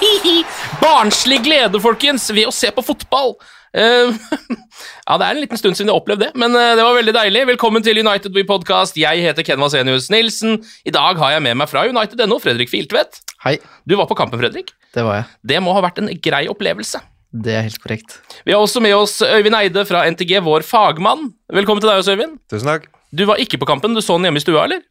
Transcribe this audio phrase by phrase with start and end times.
[0.82, 3.34] Barnslig glede, folkens, ved å se på fotball.
[3.72, 4.12] Uh,
[5.08, 6.96] ja, det er en liten stund siden jeg har opplevd det, men eh, det var
[6.98, 7.44] veldig deilig.
[7.54, 8.98] Velkommen til United We Podcast.
[9.00, 10.58] Jeg heter Ken Vasenius Nilsen.
[10.88, 13.22] I dag har jeg med meg fra United.no Fredrik Filtvedt.
[13.46, 13.56] Hei,
[13.88, 14.74] Du var på kampen, Fredrik.
[14.94, 15.30] det var jeg.
[15.54, 17.00] Det må ha vært en grei opplevelse.
[17.32, 18.18] Det er helt korrekt.
[18.44, 21.30] Vi har også med oss Øyvind Eide fra NTG, vår fagmann.
[21.48, 22.36] Velkommen til deg også, Øyvind.
[22.52, 22.90] Tusen takk.
[23.12, 24.84] Du var ikke på kampen, du så den hjemme i stua, eller?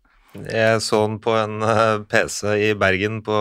[0.49, 3.35] Jeg så den på en eh, PC i Bergen på,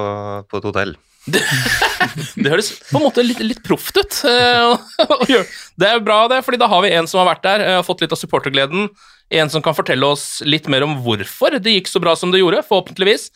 [0.50, 0.92] på et hotell.
[1.30, 4.18] Det høres på en måte litt, litt proft ut.
[4.26, 5.44] eh,
[5.80, 8.04] det er bra, det, fordi da har vi en som har vært der, og fått
[8.04, 8.88] litt av supportergleden.
[9.30, 12.42] En som kan fortelle oss litt mer om hvorfor det gikk så bra som det
[12.42, 13.28] gjorde, forhåpentligvis.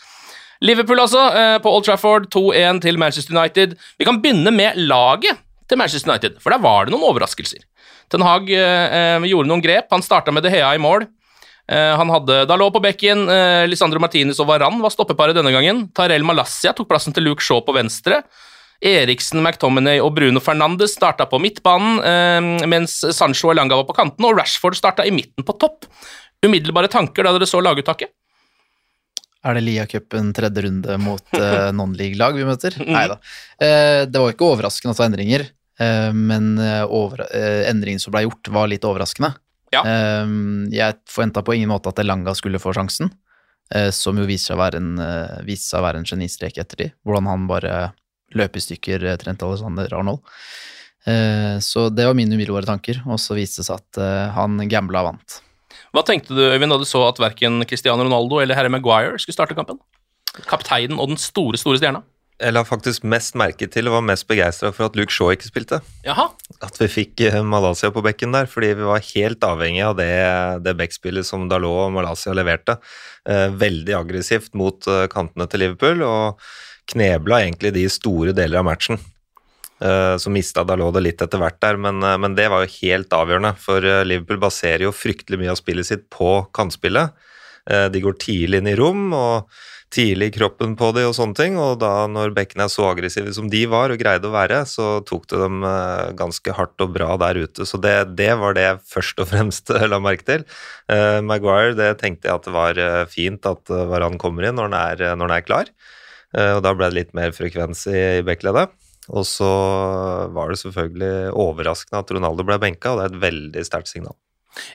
[0.65, 3.77] Liverpool, altså, eh, på Old Trafford, 2-1 til Manchester United.
[3.99, 7.62] Vi kan begynne med laget til Manchester United, for der var det noen overraskelser.
[8.12, 9.91] Ten Hag eh, eh, gjorde noen grep.
[9.93, 11.06] Han starta med De Hea i mål.
[11.64, 15.86] Eh, han hadde Dalot på bekken, eh, Lisandro Martinez og Varan var stoppeparet denne gangen.
[15.97, 18.20] Tarell Malassia tok plassen til Luke Shaw på venstre.
[18.84, 23.97] Eriksen, McTominay og Bruno Fernandes starta på midtbanen, eh, mens Sancho og Elanga var på
[23.97, 25.88] kanten, og Rashford starta i midten på topp.
[26.44, 28.12] Umiddelbare tanker da dere så laguttaket?
[29.44, 32.76] Er det Lia-cupen tredje runde mot uh, non-league-lag vi møter?
[32.81, 33.19] Nei da.
[33.60, 35.44] Det var ikke overraskende at det var endringer,
[36.16, 39.34] men endringen som ble gjort, var litt overraskende.
[39.75, 39.83] Ja.
[39.85, 40.35] Eh,
[40.75, 43.11] jeg forventa på ingen måte at Elanga skulle få sjansen,
[43.75, 46.91] eh, som jo viser seg å være en, eh, å være en genistrek etter de.
[47.05, 47.75] Hvordan han bare
[48.35, 50.23] løp i stykker eh, Trent Alexander Arnold.
[51.05, 53.99] Så det var mine umiddelbare tanker, og så viste det seg at
[54.33, 55.35] han gambla og vant.
[55.93, 59.37] Hva tenkte du, Øyvind, da du så at verken Cristiano Ronaldo eller herre Maguire skulle
[59.37, 59.77] starte kampen?
[60.49, 62.01] Kapteinen og den store, store stjerna.
[62.43, 65.47] Jeg la faktisk mest merke til og var mest begeistra for at Luke Shaw ikke
[65.47, 65.78] spilte.
[66.03, 66.27] Jaha.
[66.67, 70.11] At vi fikk eh, Malaysia på bekken der, fordi vi var helt avhengig av det,
[70.67, 72.81] det backspillet som Dalot og Malaysia leverte.
[73.31, 76.43] Eh, veldig aggressivt mot eh, kantene til Liverpool, og
[76.91, 79.00] knebla egentlig de store deler av matchen.
[79.84, 83.50] Så mista Dalot det litt etter hvert der, men, men det var jo helt avgjørende.
[83.61, 87.11] For Liverpool baserer jo fryktelig mye av spillet sitt på kantspillet.
[87.93, 89.50] De går tidlig inn i rom og
[89.94, 93.32] tidlig i kroppen på de og sånne ting, og da når bekkene er så aggressive
[93.37, 96.94] som de var og greide å være, så tok det dem eh, ganske hardt og
[96.97, 97.66] bra der ute.
[97.69, 100.47] Så det, det var det jeg først og fremst la merke til.
[100.91, 104.59] Uh, Maguire, det tenkte jeg at det var eh, fint at eh, Varan kommer inn
[104.59, 105.71] når han er, når han er klar.
[106.34, 108.75] Uh, Og da ble det litt mer frekvens i, i bekkleddet.
[109.12, 109.49] Og så
[110.32, 114.16] var det selvfølgelig overraskende at Ronaldo ble benka, og det er et veldig sterkt signal.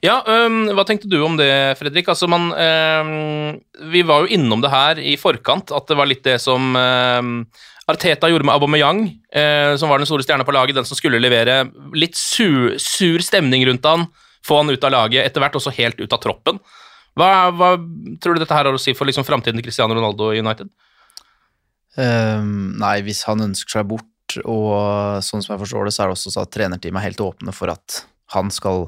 [0.04, 2.10] Ja, um, hva tenkte du om det, Fredrik?
[2.12, 3.60] Altså, man, um,
[3.94, 7.32] vi var jo innom det her i forkant, at det var litt det som um,
[7.90, 9.06] Arteta gjorde med Aubameyang,
[9.36, 11.62] uh, som var den store stjerna på laget, den som skulle levere
[11.96, 14.06] litt sur, sur stemning rundt han,
[14.46, 16.60] få han ut av laget, etter hvert også helt ut av troppen.
[17.20, 17.74] Hva, hva
[18.22, 20.70] tror du dette her har å si for liksom, framtiden til Cristiano Ronaldo i United?
[22.00, 26.16] Nei, hvis han ønsker seg bort, og sånn som jeg forstår det, så er det
[26.16, 28.04] også så at trenerteamet er helt åpne for at
[28.36, 28.86] han skal,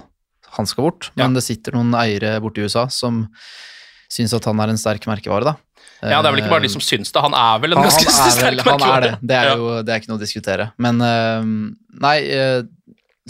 [0.57, 1.12] han skal bort.
[1.19, 3.25] Men det sitter noen eiere borte i USA som
[4.12, 5.56] syns at han er en sterk merkevare, da.
[6.01, 7.88] Ja, det er vel ikke bare de som syns det, han er vel en han,
[7.88, 9.12] ganske er sterk vel, han er det.
[9.21, 10.65] Det er jo det er ikke noe å diskutere.
[10.81, 11.53] Men ehm,
[12.01, 12.62] nei, eh,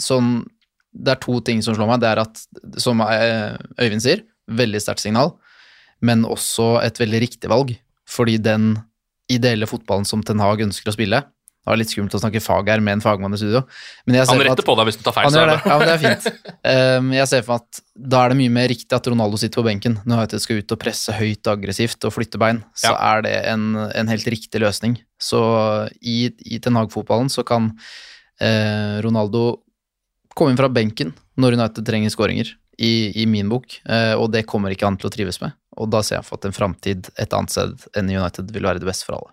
[0.00, 0.40] sånn
[0.92, 2.00] Det er to ting som slår meg.
[2.02, 2.40] Det er at,
[2.80, 5.30] som eh, Øyvind sier, veldig sterkt signal,
[6.04, 7.72] men også et veldig riktig valg.
[8.08, 8.74] Fordi den
[9.32, 11.22] ideelle fotballen som Ten Hag ønsker å spille
[11.62, 13.60] Det var litt skummelt å snakke fag her med en fagmann i studio.
[14.06, 15.24] Men jeg ser Han retter at- på deg hvis du tar feil.
[15.28, 15.58] han gjør det.
[15.70, 16.24] Ja, men det er fint.
[16.66, 17.80] Um, jeg ser for meg at
[18.12, 20.72] da er det mye mer riktig at Ronaldo sitter på benken når United skal ut
[20.74, 22.64] og presse høyt og aggressivt og flytte bein.
[22.74, 22.96] Så Ja.
[23.14, 24.98] er det en, en helt riktig løsning.
[25.22, 25.38] Så
[26.02, 27.70] i, i Ten Hag-fotballen så kan
[28.40, 29.60] eh, Ronaldo
[30.34, 32.50] komme inn fra benken når United trenger skåringer,
[32.82, 35.52] i, i min bok, eh, og det kommer ikke han til å trives med.
[35.78, 38.80] Og da ser jeg for at en framtid et annet sted enn United vil være
[38.82, 39.30] det beste for alle.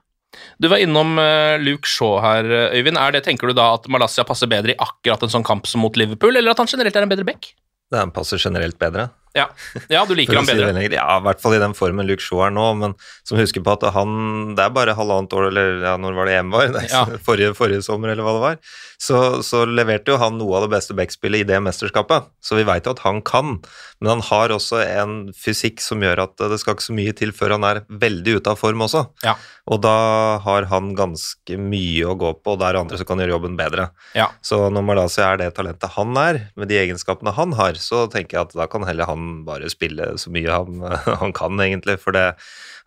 [0.61, 2.99] Du var innom eh, Luke Shaw her, eh, Øyvind.
[3.01, 5.83] Er det, tenker du da at Malaysia passer bedre i akkurat en sånn kamp som
[5.83, 7.53] mot Liverpool, eller at han generelt er en bedre back?
[7.95, 9.09] Han passer generelt bedre.
[9.37, 9.45] Ja,
[9.93, 10.71] ja du liker ham bedre.
[10.73, 10.89] Si.
[10.95, 12.95] Ja, i hvert fall i den formen Luke Shaw er nå, men
[13.27, 16.37] som husker på at han Det er bare halvannet år, eller ja, når var det
[16.39, 16.71] EM var?
[16.89, 17.03] Ja.
[17.27, 18.57] forrige, forrige sommer, eller hva det var.
[18.99, 22.65] Så, så leverte jo han noe av det beste backspillet i det mesterskapet, så vi
[22.67, 23.59] veit jo at han kan.
[23.99, 27.31] Men han har også en fysikk som gjør at det skal ikke så mye til
[27.35, 29.05] før han er veldig ute av form også.
[29.23, 29.37] Ja.
[29.69, 29.95] Og da
[30.43, 33.57] har han ganske mye å gå på, og det er andre som kan gjøre jobben
[33.59, 33.89] bedre.
[34.17, 34.29] Ja.
[34.45, 38.39] Så når Malaysia er det talentet han er, med de egenskapene han har, så tenker
[38.39, 40.81] jeg at da kan heller han bare spille så mye han,
[41.23, 41.99] han kan, egentlig.
[42.03, 42.25] For det,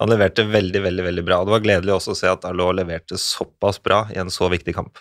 [0.00, 1.42] han leverte veldig, veldig veldig bra.
[1.44, 4.76] Det var gledelig også å se at Alot leverte såpass bra i en så viktig
[4.76, 5.00] kamp.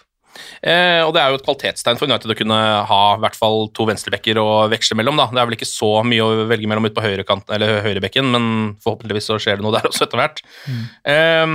[0.62, 2.58] Eh, og det er jo et kvalitetstegn for United å kunne
[2.88, 5.20] ha i hvert fall to venstrebekker å veksle mellom.
[5.20, 5.28] da.
[5.32, 8.46] Det er vel ikke så mye å velge mellom ute på høyrekanten, eller høyrebekken, men
[8.84, 10.42] forhåpentligvis så skjer det noe der også etter hvert.
[10.70, 11.46] Eh,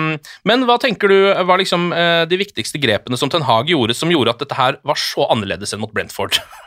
[0.50, 1.18] men hva tenker du
[1.48, 4.80] var liksom eh, de viktigste grepene som Ten Hag gjorde, som gjorde at dette her
[4.86, 6.40] var så annerledes enn mot Brentford?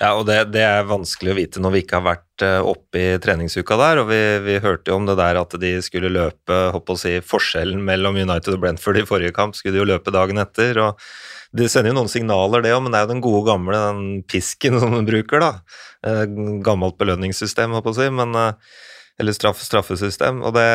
[0.00, 2.98] Ja, og det, det er vanskelig å vite når vi ikke har vært eh, oppe
[2.98, 4.00] i treningsuka der.
[4.02, 7.82] Og vi, vi hørte jo om det der at de skulle løpe å si, Forskjellen
[7.86, 10.80] mellom United og Brentford i forrige kamp skulle de jo løpe dagen etter.
[10.82, 11.02] og
[11.52, 14.22] Det sender jo noen signaler, det òg, men det er jo den gode gamle den
[14.26, 15.44] pisken som de bruker.
[15.44, 15.52] da.
[16.08, 16.24] Eh,
[16.64, 18.16] Gammelt belønningssystem, håper jeg å si.
[18.22, 18.56] men...
[19.20, 20.42] eller straff, straffesystem.
[20.42, 20.68] Og det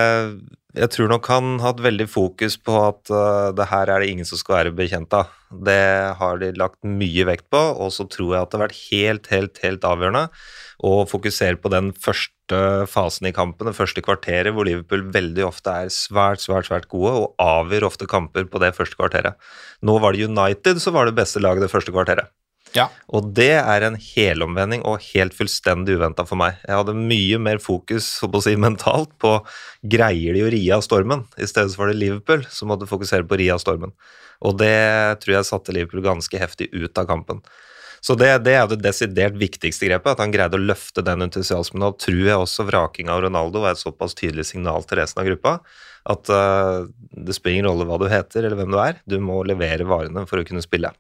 [0.78, 4.12] Jeg tror nok han har hatt veldig fokus på at uh, det her er det
[4.12, 5.32] ingen som skal være bekjent av.
[5.50, 8.84] Det har de lagt mye vekt på, og så tror jeg at det har vært
[8.92, 10.28] helt, helt, helt avgjørende
[10.86, 12.60] å fokusere på den første
[12.92, 17.16] fasen i kampen, det første kvarteret, hvor Liverpool veldig ofte er svært, svært, svært gode
[17.24, 19.42] og avgjør ofte kamper på det første kvarteret.
[19.82, 22.30] Nå var det United som var det beste laget det første kvarteret.
[22.78, 22.88] Ja.
[23.10, 26.60] Og det er en helomvending og helt fullstendig uventa for meg.
[26.64, 29.40] Jeg hadde mye mer fokus på å si, mentalt på
[29.82, 33.38] greier de å ri av stormen, i stedet for det Liverpool som måtte fokusere på
[33.38, 33.96] å ri av stormen.
[34.46, 37.42] Og det tror jeg satte Liverpool ganske heftig ut av kampen.
[38.06, 41.82] Så det, det er det desidert viktigste grepet, at han greide å løfte den entusiasmen.
[41.88, 45.30] Og tror jeg også vraking av Ronaldo var et såpass tydelig signal til resten av
[45.32, 45.58] gruppa
[46.08, 49.42] at uh, det spiller ingen rolle hva du heter eller hvem du er, du må
[49.48, 50.94] levere varene for å kunne spille.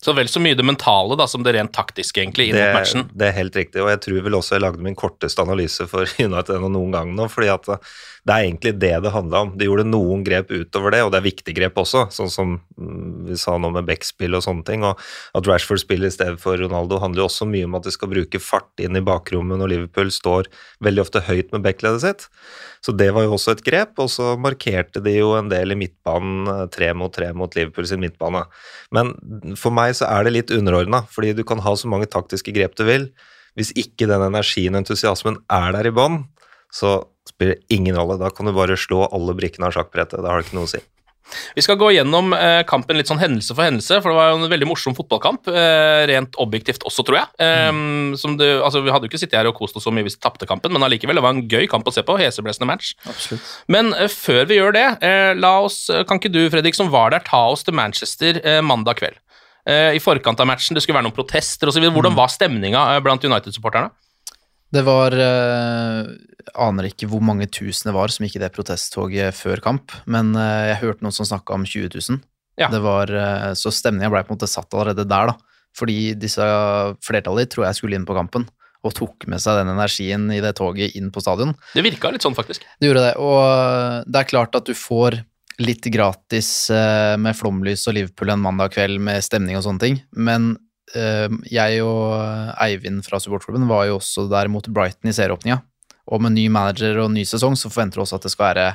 [0.00, 3.02] Så vel så mye det mentale da, som det rent taktiske, egentlig, inn mot matchen.
[3.12, 6.08] Det er helt riktig, og jeg tror vel også jeg lagde min korteste analyse for
[6.28, 7.68] United noen gang nå, fordi at
[8.28, 9.52] det er egentlig det det handla om.
[9.56, 13.30] De gjorde noen grep utover det, og det er viktige grep også, sånn som mm,
[13.30, 14.84] vi sa nå med backspill og sånne ting.
[14.84, 15.00] og
[15.36, 18.12] At Rashford spiller i stedet for Ronaldo handler jo også mye om at de skal
[18.12, 20.50] bruke fart inn i bakrommet når Liverpool står
[20.84, 22.26] veldig ofte høyt med backledet sitt.
[22.84, 25.78] Så det var jo også et grep, og så markerte de jo en del i
[25.80, 28.44] midtbanen, eh, tre mot tre mot Liverpool sin midtbane.
[28.92, 29.14] Men
[29.56, 32.76] for meg så er det litt underordna, fordi du kan ha så mange taktiske grep
[32.76, 33.08] du vil.
[33.58, 36.22] Hvis ikke den energien og entusiasmen er der i bånn,
[36.74, 38.18] så spiller det ingen rolle.
[38.20, 40.22] Da kan du bare slå alle brikkene av sjakkbrettet.
[40.22, 40.82] Da har det ikke noe å si.
[41.54, 44.38] Vi skal gå gjennom eh, kampen litt sånn hendelse for hendelse, for det var jo
[44.40, 45.46] en veldig morsom fotballkamp.
[45.52, 47.28] Eh, rent objektivt også, tror jeg.
[47.46, 47.70] Eh,
[48.18, 50.18] som det, altså, vi hadde jo ikke sittet her og kost oss så mye hvis
[50.18, 52.18] vi tapte kampen, men allikevel, det var en gøy kamp å se på.
[52.18, 52.96] Heseblesende match.
[53.06, 53.46] Absolutt.
[53.70, 57.14] Men eh, før vi gjør det, eh, la oss, kan ikke du, Fredrik, som var
[57.14, 59.22] der, ta oss til Manchester eh, mandag kveld?
[59.70, 61.84] Eh, I forkant av matchen, det skulle være noen protester osv.
[61.94, 63.92] Hvordan var stemninga eh, blant United-supporterne?
[64.70, 66.10] Det var eh,
[66.62, 70.32] Aner ikke hvor mange tusen det var som gikk i det protesttoget før kamp, men
[70.38, 72.20] eh, jeg hørte noen som snakka om 20 000.
[72.60, 72.68] Ja.
[72.72, 75.36] Det var, eh, så stemninga blei på en måte satt allerede der, da.
[75.78, 76.44] Fordi disse
[77.06, 78.46] flertallet tror jeg skulle inn på kampen,
[78.80, 81.52] og tok med seg den energien i det toget inn på stadion.
[81.74, 82.64] Det virka litt sånn, faktisk.
[82.80, 85.20] Det gjorde det, og det er klart at du får
[85.60, 90.00] litt gratis eh, med flomlys og Liverpool en mandag kveld med stemning og sånne ting,
[90.16, 95.60] men eh, jeg og Eivind fra supportklubben var jo også der mot Brighton i serieåpninga,
[96.10, 98.66] og med ny manager og ny sesong så forventer vi også at det skal være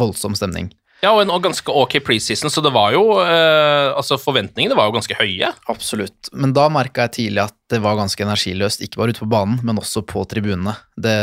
[0.00, 0.70] voldsom stemning.
[1.00, 4.88] Ja, og en og ganske ok preseason, så det var jo eh, Altså, forventningene var
[4.88, 5.48] jo ganske høye.
[5.72, 9.30] Absolutt, men da merka jeg tidlig at det var ganske energiløst, ikke bare ute på
[9.32, 10.74] banen, men også på tribunene.
[11.00, 11.16] Det,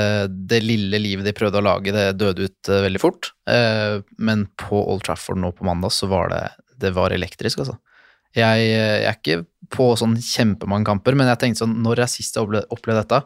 [0.50, 4.48] det lille livet de prøvde å lage, det døde ut eh, veldig fort, eh, men
[4.60, 6.44] på Old Trafford nå på mandag så var det,
[6.82, 7.78] det var elektrisk, altså.
[8.38, 9.40] Jeg, jeg er ikke
[9.74, 13.22] på sånn kjempemange kamper, men jeg tenkte sånn, når jeg sist har opplevd, opplevd dette?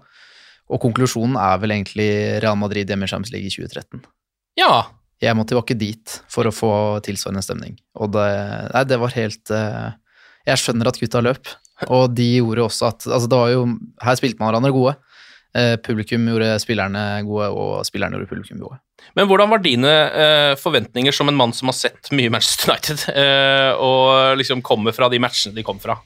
[0.71, 2.09] Og konklusjonen er vel egentlig
[2.43, 4.03] Real Madrid hjemme i Champions League i 2013.
[4.59, 4.87] Ja,
[5.21, 6.73] jeg må tilbake dit for å få
[7.05, 7.75] tilsvarende stemning.
[7.99, 8.27] Og det,
[8.73, 9.91] nei, det var helt eh,
[10.49, 11.51] Jeg skjønner at gutta løp,
[11.89, 13.63] og de gjorde også at Altså, det var jo
[14.01, 14.95] Her spilte man hverandre gode.
[15.51, 18.79] Eh, publikum gjorde spillerne gode, og spillerne gjorde publikum gode.
[19.17, 23.03] Men hvordan var dine eh, forventninger som en mann som har sett mye Manchester United,
[23.11, 25.97] eh, og liksom kommer fra de matchene de kom fra?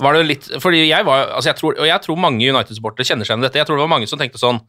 [0.00, 3.28] Var det litt Fordi jeg var altså jeg tror, Og jeg tror mange United-sportere kjenner
[3.28, 3.60] seg igjen i dette.
[3.60, 4.60] Jeg tror det var mange som tenkte sånn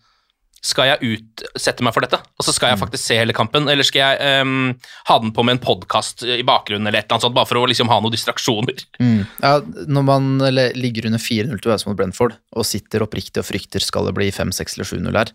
[0.66, 2.20] Skal jeg utsette meg for dette?
[2.38, 4.74] Altså Skal jeg faktisk se hele kampen, eller skal jeg um,
[5.10, 7.62] ha den på med en podkast i bakgrunnen, eller et eller annet sånt, bare for
[7.62, 8.84] å liksom ha noen distraksjoner?
[9.02, 9.24] Mm.
[9.42, 9.56] Ja,
[9.90, 13.82] når man eller, ligger under 4-0 til Wales mot Brentford, og sitter oppriktig og frykter
[13.82, 15.34] skal det bli 5-6 eller 7-0 her,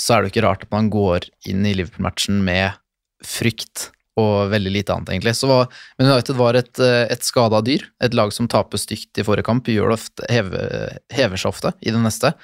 [0.00, 2.80] så er det jo ikke rart at man går inn i Liverpool-matchen med
[3.28, 5.34] frykt og veldig lite annet, egentlig.
[5.48, 7.86] Var, men United var et, eh, et skada dyr.
[8.04, 11.72] Et lag som taper stygt i forrige kamp, gjør det ofte, hever, hever seg ofte
[11.80, 12.34] i den neste.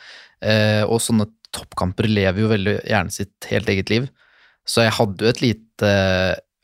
[0.40, 4.08] Eh, og sånne toppkamper lever jo veldig gjerne sitt helt eget liv.
[4.68, 5.96] Så jeg hadde jo et lite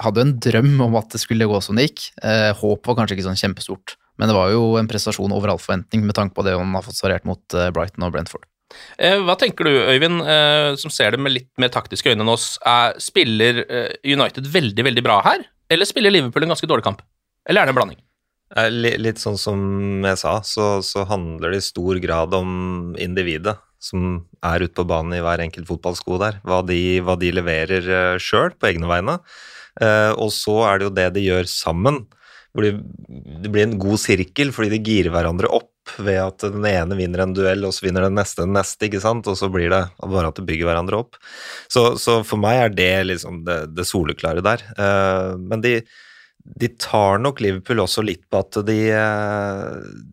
[0.02, 2.08] Hadde en drøm om at det skulle gå som det gikk.
[2.26, 5.60] Eh, håp var kanskje ikke sånn kjempestort, men det var jo en prestasjon over all
[5.62, 8.42] forventning med tanke på det man har fått svarert mot eh, Brighton og Brentford.
[8.98, 12.32] Eh, hva tenker du, Øyvind, eh, som ser det med litt mer taktiske øyne enn
[12.32, 16.86] oss, er, spiller eh, United veldig, veldig bra her, eller spiller Liverpool en ganske dårlig
[16.86, 17.02] kamp?
[17.48, 18.00] Eller er det en blanding?
[19.02, 19.60] Litt sånn som
[20.04, 24.86] jeg sa, så, så handler det i stor grad om individet som er ute på
[24.88, 26.38] banen i hver enkelt fotballsko der.
[26.46, 27.88] Hva de, hva de leverer
[28.22, 29.16] sjøl på egne vegne.
[30.16, 31.98] og så er det jo det de gjør sammen.
[32.54, 32.78] Hvor de,
[33.42, 37.24] det blir en god sirkel fordi de girer hverandre opp ved at den ene vinner
[37.24, 39.82] en duell, og så vinner den neste den neste, ikke sant, og så blir det
[40.00, 41.18] bare at de bygger hverandre opp.
[41.68, 44.64] Så, så for meg er det liksom det, det soleklare der.
[44.78, 45.76] Uh, men de,
[46.44, 48.80] de, tar nok Liverpool også litt på at de,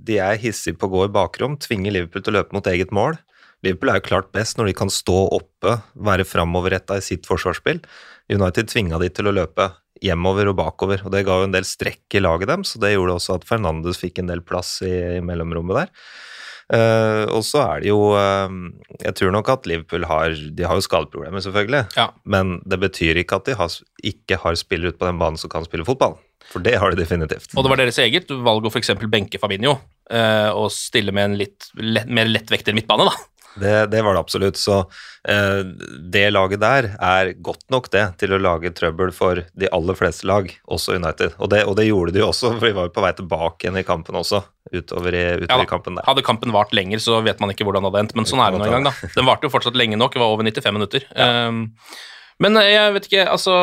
[0.08, 2.94] de er hissige på å gå i bakrom, tvinger Liverpool til å løpe mot eget
[2.96, 3.20] mål.
[3.66, 7.84] Liverpool er jo klart best når de kan stå oppe, være framoverretta i sitt forsvarsspill.
[8.32, 9.70] United tvinga de til å løpe
[10.02, 12.96] hjemover og bakover, og det ga jo en del strekk i laget dem, så det
[12.96, 15.96] gjorde også at Fernandes fikk en del plass i, i mellomrommet der.
[16.72, 18.52] Uh, og så er det jo uh,
[19.04, 22.06] Jeg tror nok at Liverpool har De har jo skadeproblemer, selvfølgelig, ja.
[22.24, 23.74] men det betyr ikke at de har,
[24.08, 26.16] ikke har spillere ute på den banen som kan spille fotball.
[26.48, 27.52] For det har de definitivt.
[27.56, 28.94] Og det var deres eget valg å f.eks.
[29.12, 33.41] benke Fabinho uh, og stille med en litt lett, mer lettvekter midtbane, da.
[33.56, 34.58] Det, det, var det absolutt.
[34.58, 34.78] Så
[35.28, 35.62] eh,
[36.14, 40.28] det laget der er godt nok det til å lage trøbbel for de aller fleste
[40.30, 41.36] lag, også United.
[41.40, 43.68] Og det, og det gjorde de jo også, for de var jo på vei tilbake
[43.68, 44.44] igjen i kampen også.
[44.72, 46.08] utover i, utover ja, kampen der.
[46.08, 48.54] Hadde kampen vart lenger, så vet man ikke hvordan det hadde endt, men sånn er
[48.54, 49.12] det nå engang, da.
[49.18, 51.08] Den varte jo fortsatt lenge nok, det var over 95 minutter.
[51.16, 51.48] Ja.
[51.52, 51.68] Um,
[52.42, 53.54] men eh, jeg vet ikke, altså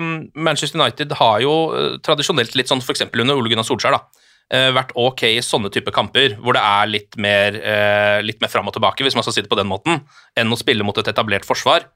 [0.00, 0.12] um,
[0.46, 3.04] Manchester United har jo uh, tradisjonelt litt sånn f.eks.
[3.10, 7.16] under Ole Gunnar Solskjær, da vært ok i sånne type kamper, hvor det er litt
[7.18, 10.02] mer, uh, litt mer fram og tilbake, hvis man skal si det på den måten,
[10.36, 11.88] enn å spille mot et etablert forsvar.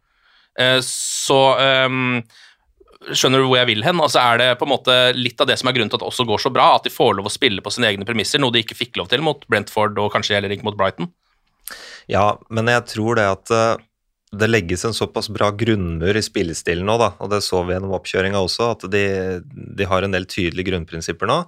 [0.58, 1.42] Uh, så
[3.14, 4.00] skjønner du hvor jeg vil hen?
[4.02, 6.10] Altså Er det på en måte litt av det som er grunnen til at det
[6.10, 8.54] også går så bra, at de får lov å spille på sine egne premisser, noe
[8.56, 11.12] de ikke fikk lov til mot Brentford og kanskje heller ikke mot Brighton?
[12.10, 13.52] Ja, men jeg tror det at
[14.32, 17.94] det legges en såpass bra grunnmur i spillestilen nå, da, og det så vi gjennom
[17.96, 19.04] oppkjøringa også, at de,
[19.48, 21.42] de, har en del tydelige grunnprinsipper nå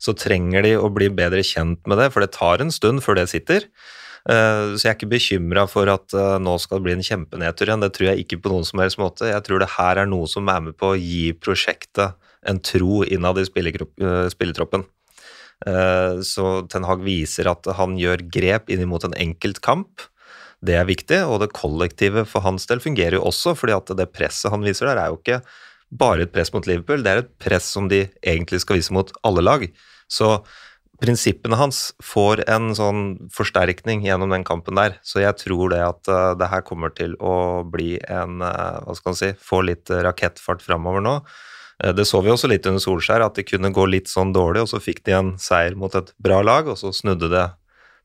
[0.00, 3.20] så trenger de å bli bedre kjent med det, for det tar en stund før
[3.20, 3.68] det sitter.
[4.28, 7.68] Eh, så jeg er ikke bekymra for at eh, nå skal det bli en kjempenedtur
[7.68, 7.84] igjen.
[7.84, 9.28] Det tror jeg ikke på noen som helst måte.
[9.30, 12.16] Jeg tror det her er noe som er med på å gi prosjektet
[12.48, 14.30] en tro innad i spillertroppen.
[14.32, 14.86] spilletroppen.
[16.24, 20.06] Så Ten Hag viser at han gjør grep inn mot en enkelt kamp.
[20.64, 24.08] Det er viktig, og det kollektive for hans del fungerer jo også, fordi at det
[24.12, 25.42] presset han viser der, er jo ikke
[25.90, 29.10] bare et press mot Liverpool, det er et press som de egentlig skal vise mot
[29.26, 29.66] alle lag.
[30.10, 30.38] Så
[31.00, 34.98] prinsippene hans får en sånn forsterkning gjennom den kampen der.
[35.06, 38.96] Så jeg tror det at uh, det her kommer til å bli en uh, Hva
[38.98, 41.14] skal man si Få litt rakettfart framover nå.
[41.80, 44.66] Uh, det så vi også litt under Solskjær, at det kunne gå litt sånn dårlig,
[44.66, 47.48] og så fikk de en seier mot et bra lag, og så snudde det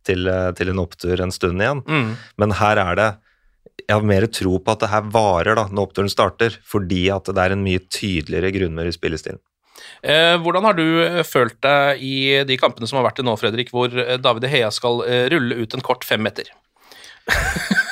[0.08, 1.82] til, til en opptur en stund igjen.
[1.90, 2.12] Mm.
[2.40, 3.12] Men her er det
[3.86, 7.30] jeg har mer tro på at det her varer da, når oppturen starter, fordi at
[7.30, 9.42] det er en mye tydeligere grunnmur i spillestilen.
[10.02, 13.36] Eh, hvordan har du eh, følt deg i de kampene som har vært til nå,
[13.40, 16.52] Fredrik, hvor eh, David Hea skal rulle ut en kort femmeter?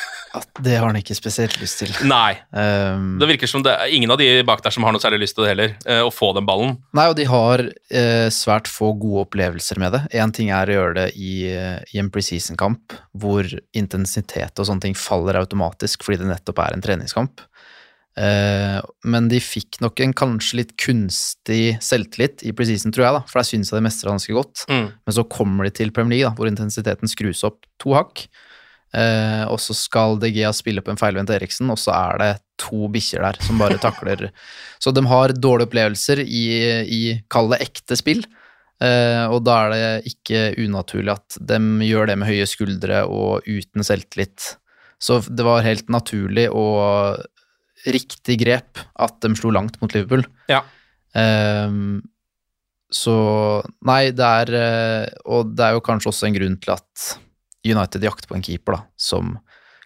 [0.65, 1.91] det har han ikke spesielt lyst til.
[2.09, 2.33] Nei.
[2.49, 5.21] Um, det virker som det er ingen av de bak der som har noe særlig
[5.25, 6.75] lyst til det heller, å få den ballen.
[6.97, 10.03] Nei, og de har uh, svært få gode opplevelser med det.
[10.17, 13.47] Én ting er å gjøre det i, i en preseason-kamp, hvor
[13.77, 17.45] intensitet og sånne ting faller automatisk fordi det nettopp er en treningskamp.
[18.13, 23.21] Eh, men de fikk nok en kanskje litt kunstig selvtillit i preseason, tror jeg, da,
[23.29, 24.65] for der syns jeg de mestra ganske godt.
[24.69, 24.87] Mm.
[24.93, 28.27] Men så kommer de til Premier League, da, hvor intensiteten skrus opp to hakk.
[28.93, 32.31] Eh, og så skal De Gea spille på en feilvendt Eriksen, og så er det
[32.61, 34.27] to bikkjer der som bare takler
[34.83, 36.45] Så de har dårlige opplevelser i,
[36.85, 38.21] i kall det ekte spill.
[38.83, 43.47] Eh, og da er det ikke unaturlig at de gjør det med høye skuldre og
[43.47, 44.53] uten selvtillit.
[45.01, 47.23] Så det var helt naturlig og
[47.87, 50.25] riktig grep at de slo langt mot Liverpool.
[50.51, 50.61] Ja.
[51.15, 51.79] Eh,
[52.93, 53.17] så
[53.89, 57.05] Nei, det er eh, Og det er jo kanskje også en grunn til at
[57.63, 59.37] United jakter på en keeper, da, som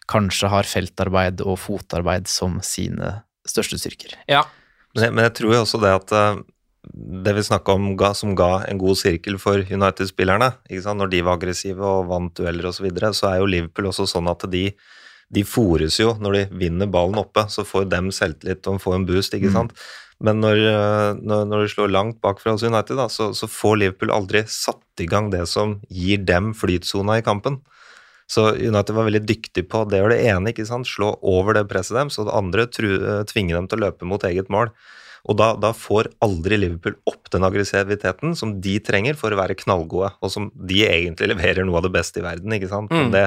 [0.07, 4.15] kanskje har feltarbeid og fotarbeid som sine største styrker.
[4.29, 4.45] Ja.
[4.95, 6.39] Men jeg, men jeg tror jo også det at eh,
[7.25, 11.01] det vi snakka om ga, som ga en god sirkel for United-spillerne, ikke sant?
[11.01, 14.07] når de var aggressive og vant dueller osv., så, videre, så er jo Liverpool også
[14.09, 14.69] sånn at de,
[15.33, 19.07] de fòres jo når de vinner ballen oppe, så får dem selvtillit og får en
[19.07, 19.73] boost, ikke sant.
[20.23, 23.81] Men når, eh, når, når de slår langt bakfra hos United, da, så, så får
[23.83, 27.59] Liverpool aldri satt i gang det som gir dem flytsona i kampen.
[28.27, 31.67] Så United var veldig dyktig på det var det ene, ikke sant, slå over det
[31.69, 34.73] presset dem, så det andre eh, tvinge dem til å løpe mot eget mål.
[35.27, 39.57] Og da, da, får aldri Liverpool opp den aggressiviteten som de trenger for å være
[39.59, 42.55] knallgode, og som de egentlig leverer noe av det beste i verden.
[42.55, 42.93] ikke sant?
[42.93, 43.11] Mm.
[43.13, 43.25] Det,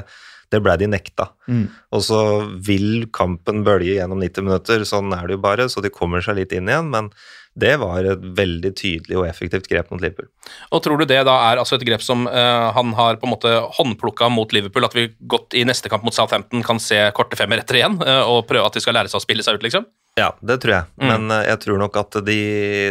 [0.50, 1.30] det ble de nekta.
[1.46, 1.66] Mm.
[1.94, 2.20] Og så
[2.66, 6.40] vil kampen bølge gjennom 90 minutter, sånn er det jo bare, så de kommer seg
[6.40, 6.90] litt inn igjen.
[6.90, 7.12] Men
[7.58, 10.28] det var et veldig tydelig og effektivt grep mot Liverpool.
[10.70, 13.34] Og tror du det da er altså et grep som uh, han har på en
[13.34, 17.38] måte håndplukka mot Liverpool, at vi godt i neste kamp mot Southampton kan se korte
[17.38, 19.66] femmer etter igjen, uh, og prøve at de skal lære seg å spille seg ut,
[19.66, 19.88] liksom?
[20.18, 20.88] Ja, det tror jeg.
[21.00, 21.10] Mm.
[21.10, 22.40] Men eh, jeg tror nok at de,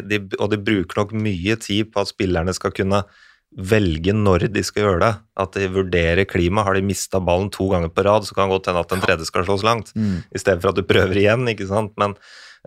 [0.07, 3.03] de Og de bruker nok mye tid på at spillerne skal kunne
[3.55, 5.13] velge når de skal gjøre det.
[5.41, 6.65] At de vurderer klima.
[6.67, 9.03] Har de mista ballen to ganger på rad, så kan det godt hende at den
[9.05, 9.91] tredje skal slås langt.
[9.95, 10.21] Mm.
[10.29, 11.95] I stedet for at du prøver igjen, ikke sant.
[12.01, 12.15] Men,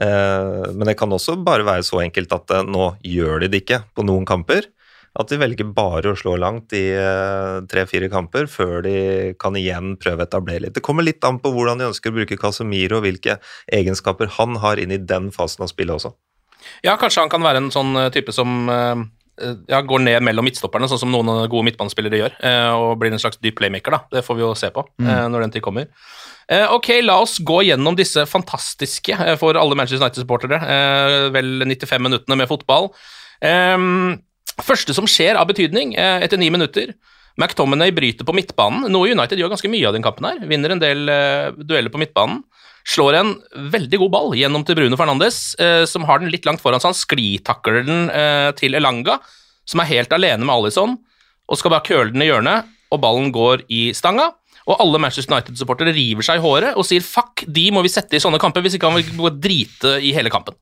[0.02, 3.64] eh, men det kan også bare være så enkelt at eh, nå gjør de det
[3.64, 4.68] ikke på noen kamper.
[5.12, 8.96] At de velger bare å slå langt i eh, tre-fire kamper før de
[9.40, 10.76] kan igjen prøve å etablere litt.
[10.78, 13.36] Det kommer litt an på hvordan de ønsker å bruke Casemiro og hvilke
[13.68, 16.14] egenskaper han har inn i den fasen av spillet også.
[16.86, 19.04] Ja, kanskje han kan være en sånn eh, type som eh,
[19.68, 23.18] ja, går ned mellom midtstopperne, sånn som noen gode midtbanespillere gjør, eh, og blir en
[23.18, 23.90] slags dyp playmaker.
[23.90, 24.00] da.
[24.12, 25.08] Det får vi jo se på Mm.
[25.08, 25.86] eh, når den tid kommer.
[26.48, 31.64] Eh, Ok, la oss gå gjennom disse fantastiske, eh, for alle Manchester United-supportere, eh, vel
[31.64, 32.90] 95 minuttene med fotball.
[33.42, 34.20] Ehm,
[34.60, 36.92] første som skjer av betydning eh, etter ni minutter
[37.38, 40.24] McTominay bryter på midtbanen, noe United gjør ganske mye av den kampen.
[40.28, 42.42] her, Vinner en del eh, dueller på midtbanen.
[42.88, 43.32] Slår en
[43.72, 46.90] veldig god ball gjennom til Bruno Fernandes, eh, som har den litt langt foran seg.
[46.90, 49.20] Han sklitakler den eh, til Elanga,
[49.68, 50.96] som er helt alene med Alison,
[51.46, 54.32] og skal bare køle den i hjørnet, og ballen går i stanga.
[54.62, 58.14] Og alle Manchester United-supportere river seg i håret og sier fuck, de må vi sette
[58.14, 60.54] i sånne kamper, hvis ikke han vil gå drite i hele kampen.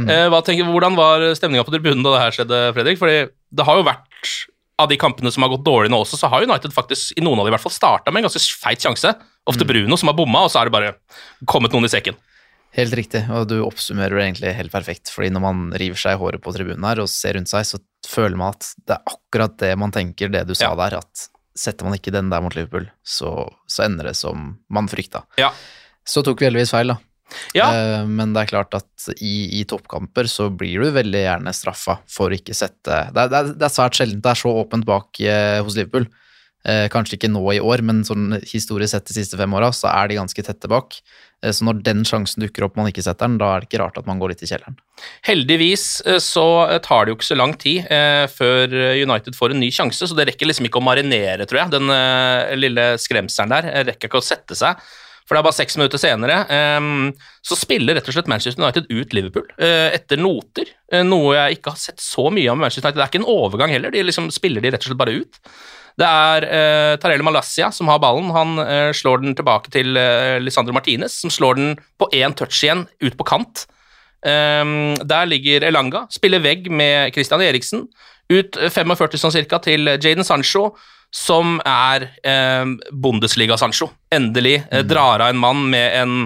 [0.00, 3.00] Eh, hva tenker, hvordan var stemninga på tribunen da det her skjedde, Fredrik?
[3.00, 4.30] Fordi det har jo vært
[4.82, 7.40] av de kampene som har gått dårlig nå også, så har United faktisk i noen
[7.40, 9.14] av de i hvert fall starta med en ganske feit sjanse.
[9.50, 10.92] Ofte Bruno som har bomma, og så er det bare
[11.50, 12.18] kommet noen i sekken.
[12.72, 15.10] Helt riktig, og du oppsummerer det egentlig helt perfekt.
[15.12, 17.80] fordi når man river seg i håret på tribunen her og ser rundt seg, så
[18.08, 20.74] føler man at det er akkurat det man tenker, det du sa Ja.
[20.88, 24.88] der, at setter man ikke den der mot Liverpool, så, så ender det som man
[24.88, 25.26] frykta.
[25.36, 25.50] Ja.
[26.08, 26.96] Så tok vi heldigvis feil, da.
[27.56, 27.68] Ja.
[27.72, 31.98] Eh, Men det er klart at i, i toppkamper så blir du veldig gjerne straffa
[32.10, 34.52] for å ikke sette Det er, det er, det er svært sjelden det er så
[34.62, 36.06] åpent bak eh, hos Liverpool.
[36.62, 39.90] Eh, kanskje ikke nå i år, men sånn historisk sett de siste fem åra, så
[39.90, 41.00] er de ganske tette bak.
[41.42, 43.96] Så når den sjansen dukker opp man ikke setter den, da er det ikke rart
[43.98, 44.76] at man går litt i kjelleren.
[45.26, 45.86] Heldigvis
[46.22, 46.44] så
[46.84, 47.88] tar det jo ikke så lang tid
[48.30, 51.72] før United får en ny sjanse, så det rekker liksom ikke å marinere, tror jeg.
[51.74, 51.90] Den
[52.62, 54.78] lille skremselen der rekker ikke å sette seg.
[55.26, 56.86] For det er bare seks minutter senere eh,
[57.46, 60.72] så spiller rett og slett Manchester United ut Liverpool eh, etter noter.
[60.92, 63.00] Eh, noe jeg ikke har sett så mye av med Manchester United.
[63.00, 65.42] Det er ikke en overgang heller, de liksom spiller de rett og slett bare ut.
[66.00, 68.32] Det er eh, Tarele Malassia som har ballen.
[68.34, 69.92] Han eh, slår den tilbake til
[70.42, 73.66] Lisandro Martinez, som slår den på én touch igjen, ut på kant.
[74.22, 77.88] Um, der ligger Elanga, spiller vegg med Christian Eriksen.
[78.30, 80.68] Ut 45 sånn cirka til Jaden Sancho,
[81.12, 83.90] som er eh, Bundesliga-Sancho.
[84.14, 86.16] Endelig eh, drar av en mann med en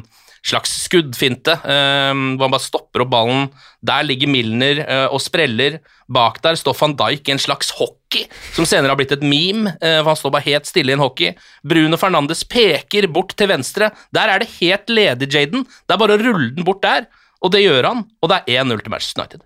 [0.46, 3.48] slags skuddfinte, eh, hvor han bare stopper opp ballen.
[3.82, 5.80] Der ligger Milner eh, og spreller.
[6.06, 9.72] Bak der står van Dijk i en slags hockey, som senere har blitt et meme.
[9.80, 11.34] eh, for Han står bare helt stille i en hockey.
[11.66, 13.90] Bruno Fernandes peker bort til venstre.
[14.14, 15.66] Der er det helt ledig, Jaden.
[15.66, 17.08] Det er bare å rulle den bort der.
[17.42, 19.42] Og det gjør han, og det er 1-0 til Manchester United.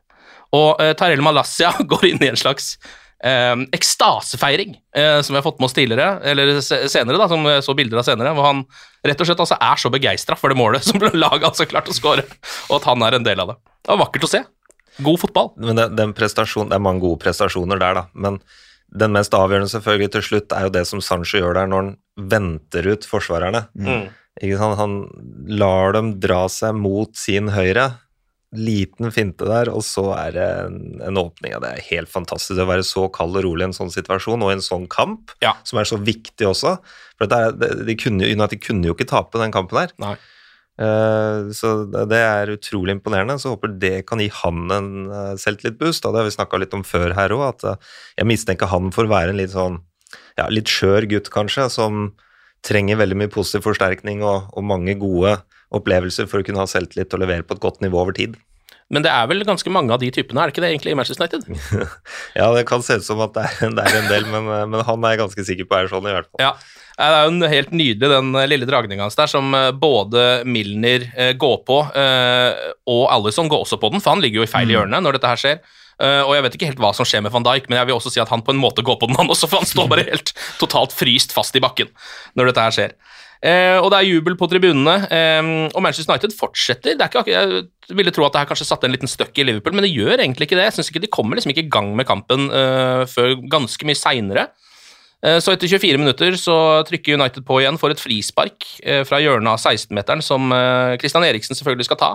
[0.52, 2.74] Og eh, Tarell Malassia går inn i en slags
[3.24, 7.66] eh, ekstasefeiring, eh, som vi har fått med oss tidligere, eller senere, da, som jeg
[7.66, 8.64] så bilder av senere, hvor han
[9.06, 11.96] rett og slett altså, er så begeistra for det målet som laget altså klarte å
[11.96, 12.26] skåre,
[12.68, 13.60] og at han er en del av det.
[13.80, 14.42] Det var vakkert å se.
[15.00, 15.52] God fotball.
[15.60, 18.08] Men den prestasjon, det er mange gode prestasjoner der, da.
[18.14, 18.42] Men
[18.90, 21.90] Den mest avgjørende selvfølgelig til slutt er jo det som Sancho gjør der når han
[22.32, 23.60] venter ut forsvarerne.
[23.78, 24.08] Mm.
[24.10, 24.78] Sant?
[24.80, 24.96] Han
[25.46, 27.84] lar dem dra seg mot sin høyre.
[28.50, 31.52] Liten finte der, og så er det en, en åpning.
[31.54, 34.42] Ja, det er helt fantastisk å være så kald og rolig i en sånn situasjon
[34.42, 35.54] og i en sånn kamp, Ja.
[35.62, 36.76] som er så viktig også.
[37.20, 39.94] For det er, det, de kunne, United kunne jo ikke tape den kampen der.
[40.02, 40.16] Nei.
[40.80, 43.36] Eh, så det det er utrolig imponerende.
[43.38, 46.02] Så håper det kan gi han en uh, selvtillitsboost.
[46.02, 46.10] da.
[46.10, 49.06] Det har vi snakka litt om før her òg, at eh, jeg mistenker han for
[49.06, 49.78] å være en litt sånn
[50.38, 52.14] ja, litt skjør gutt, kanskje, som
[52.66, 55.36] trenger veldig mye positiv forsterkning og, og mange gode
[55.74, 58.38] opplevelser for å kunne ha selvtillit og levere på et godt nivå over tid.
[58.90, 60.98] Men det er vel ganske mange av de typene, er det ikke det egentlig i
[60.98, 61.90] Manchester United?
[62.38, 64.82] Ja, det kan se ut som at det er, det er en del, men, men
[64.86, 66.42] han er jeg ganske sikker på er sånn, i hvert fall.
[66.42, 66.54] Ja.
[67.00, 71.06] Det er jo en helt nydelig, den lille dragninga hans der, som eh, både Milner
[71.14, 74.50] eh, går på, eh, og Alison går også på den, for han ligger jo i
[74.50, 75.62] feil hjørne når dette her skjer.
[76.00, 78.08] Og jeg vet ikke helt hva som skjer med van Dijk, men jeg vil også
[78.08, 80.06] si at han på en måte går på den, han også, for han står bare
[80.06, 81.90] helt totalt fryst fast i bakken
[82.40, 82.94] når dette her skjer.
[83.40, 86.96] Eh, og det er jubel på tribunene, eh, og Manchester United fortsetter.
[86.98, 89.46] Det er ikke, jeg ville tro at det her kanskje satte en liten støkk i
[89.48, 90.66] Liverpool, men det gjør egentlig ikke det.
[90.68, 93.98] Jeg synes ikke De kommer liksom ikke i gang med kampen eh, før ganske mye
[93.98, 94.50] seinere.
[95.20, 96.54] Så etter 24 minutter så
[96.88, 98.64] trykker United på igjen for et frispark
[99.04, 100.46] fra hjørnet av 16-meteren, som
[100.96, 102.08] Christian Eriksen selvfølgelig skal ta.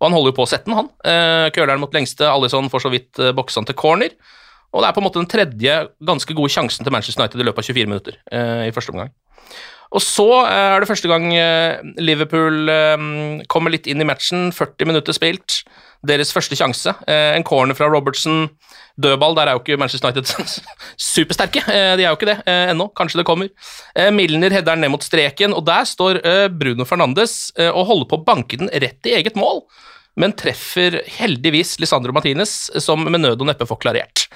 [0.00, 0.88] Og han holder jo på å sette den, han.
[1.54, 4.18] Køleren mot lengste, Alison får så vidt boksa til corner.
[4.74, 5.76] Og det er på en måte den tredje
[6.10, 8.18] ganske gode sjansen til Manchester United i løpet av 24 minutter
[8.66, 9.14] i første omgang.
[9.90, 13.06] Og så eh, er det første gang eh, Liverpool eh,
[13.50, 15.62] kommer litt inn i matchen, 40 minutter spilt.
[16.06, 16.94] Deres første sjanse.
[17.12, 18.46] En corner fra Robertson.
[18.96, 20.30] Dødball, der er jo ikke Manchester United
[21.12, 21.60] supersterke.
[21.68, 22.86] De er jo ikke det ennå.
[22.96, 23.50] Kanskje det kommer.
[24.16, 26.22] Milner header ned mot streken, og der står
[26.56, 29.60] Bruno Fernandes og holder på å banke den rett i eget mål,
[30.20, 34.26] men treffer heldigvis Lisandro Martinez, som med nød og neppe får klarert.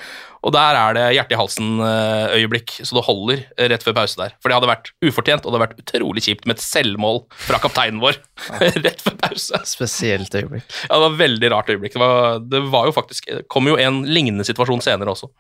[0.45, 4.35] Og der er det hjerte i halsen-øyeblikk, så det holder eh, rett før pause der.
[4.43, 7.61] For det hadde vært ufortjent, og det hadde vært utrolig kjipt med et selvmål fra
[7.63, 8.19] kapteinen vår
[8.85, 9.61] rett før pause.
[9.69, 10.67] Spesielt øyeblikk.
[10.85, 11.97] Ja, det var et veldig rart øyeblikk.
[11.97, 15.31] Det var, det var jo faktisk det kom jo en lignende situasjon senere også.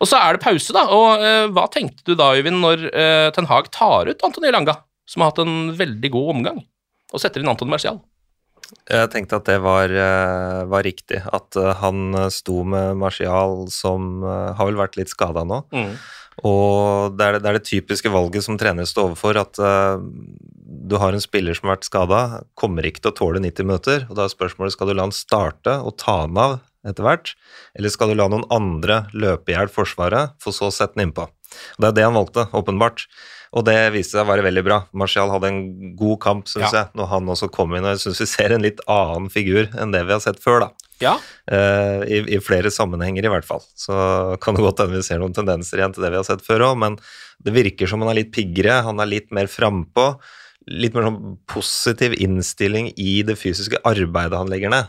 [0.00, 0.86] Og så er det pause, da.
[0.94, 4.78] Og uh, hva tenkte du da, Øyvind, når uh, Ten Hag tar ut Antony Langa,
[5.06, 6.64] som har hatt en veldig god omgang,
[7.12, 8.00] og setter inn Anton Marcial?
[8.86, 11.20] Jeg tenkte at det var, eh, var riktig.
[11.34, 15.62] At eh, han eh, sto med Martial, som har vel vært litt skada nå.
[16.44, 19.96] Og det er det, det er det typiske valget som trener står overfor, at uh,
[20.60, 22.18] du har en spiller som har vært skada,
[22.52, 25.16] kommer ikke til å tåle 90 minutter, og da er spørsmålet skal du la han
[25.16, 27.32] starte og ta han av etter hvert,
[27.72, 31.08] eller skal du la noen andre løpe i hjel Forsvaret, for så å sette den
[31.08, 31.24] innpå.
[31.24, 33.06] Og Det er det han valgte, åpenbart.
[33.56, 34.82] Og det viste seg å være veldig bra.
[34.92, 35.60] Martial hadde en
[35.96, 36.82] god kamp, syns Ja.
[36.82, 39.70] jeg, når han også kom inn, og jeg syns vi ser en litt annen figur
[39.80, 40.90] enn det vi har sett før, da.
[41.00, 41.14] Ja.
[41.48, 43.64] Uh, i, I flere sammenhenger, i hvert fall.
[43.76, 43.96] Så
[44.44, 46.70] kan det godt hende vi ser noen tendenser igjen til det vi har sett før
[46.70, 46.98] òg, men
[47.44, 50.18] det virker som han er litt piggere, han er litt mer frampå.
[50.66, 54.88] Litt mer sånn positiv innstilling i det fysiske arbeidet han legger ned,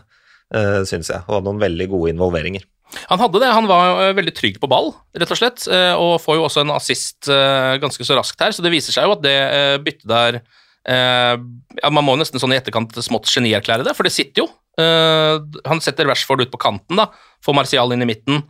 [0.56, 1.22] uh, syns jeg.
[1.28, 2.64] Og hadde noen veldig gode involveringer.
[3.08, 3.50] Han hadde det.
[3.52, 6.64] Han var eh, veldig trygg på ball, rett og slett, eh, og får jo også
[6.64, 9.38] en assist eh, ganske så raskt her, så det viser seg jo at det
[9.84, 10.42] byttet der
[10.88, 14.46] ja, Man må nesten sånn i etterkant smått genierklære det, for det sitter jo.
[15.68, 17.10] Han setter Rashford ut på kanten, da,
[17.44, 18.40] får Martial inn i midten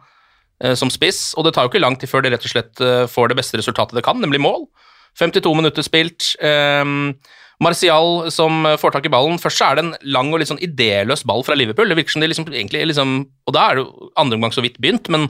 [0.79, 3.33] som spiss, og det tar jo ikke lang tid før det rett og slett får
[3.33, 4.69] det beste resultatet det kan, nemlig mål.
[5.19, 6.29] 52 minutter spilt.
[7.65, 9.41] Martial som får tak i ballen.
[9.43, 11.91] Først så er det en lang og litt sånn idéløs ball fra Liverpool.
[11.91, 13.17] Det virker som de liksom, egentlig liksom
[13.49, 15.27] Og da er det jo andre omgang så vidt begynt, men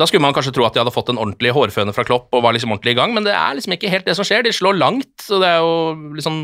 [0.00, 2.44] da skulle man kanskje tro at de hadde fått en ordentlig hårføne fra Klopp og
[2.44, 4.46] var liksom ordentlig i gang, men det er liksom ikke helt det som skjer.
[4.46, 6.38] De slår langt, og det er jo liksom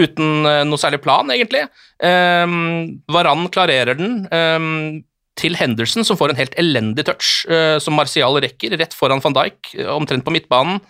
[0.00, 1.66] uten eh, noe særlig plan, egentlig.
[2.00, 5.02] Um, Varan klarerer den um,
[5.36, 9.36] til Henderson, som får en helt elendig touch, uh, som Martial rekker, rett foran van
[9.36, 10.80] Dijk, eh, omtrent på midtbanen.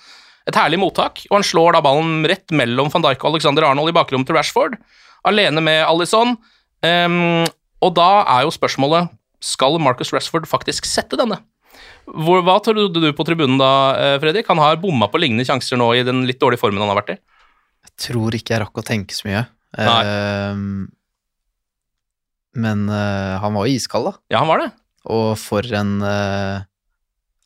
[0.49, 3.93] Et herlig mottak, og han slår da ballen rett mellom van Dijk og Alexander Arnold
[3.93, 4.75] i bakrommet til Rashford,
[5.29, 6.35] alene med Alison.
[6.83, 7.45] Um,
[7.83, 11.41] og da er jo spørsmålet skal Marcus Rashford faktisk sette denne.
[12.07, 14.49] Hvor, hva trodde du på tribunen da, eh, Fredrik?
[14.51, 17.15] Han har bomma på lignende sjanser nå i den litt dårlige formen han har vært
[17.15, 17.19] i.
[17.87, 19.45] Jeg tror ikke jeg rakk å tenke så mye.
[19.79, 20.91] Ehm,
[22.59, 24.15] men uh, han var jo iskald, da.
[24.35, 24.69] Ja, han var det.
[25.11, 26.67] Og for en uh,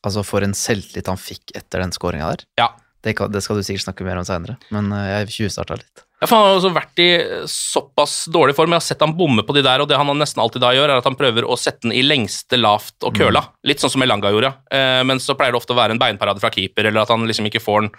[0.05, 2.43] Altså, for en selvtillit han fikk etter den skåringa der.
[2.61, 2.67] Ja.
[3.07, 6.03] Det, kan, det skal du sikkert snakke mer om seinere, men eh, jeg tjuvstarta litt.
[6.17, 7.09] Ja, for Han har også vært i
[7.51, 8.73] såpass dårlig form.
[8.73, 10.89] Jeg har sett han bomme på de der, og det han nesten alltid da gjør,
[10.89, 13.43] er at han prøver å sette den i lengste lavt og køla.
[13.69, 14.49] Litt sånn som Elanga gjorde.
[14.73, 17.27] Eh, men så pleier det ofte å være en beinparade fra keeper, eller at han
[17.29, 17.93] liksom ikke får den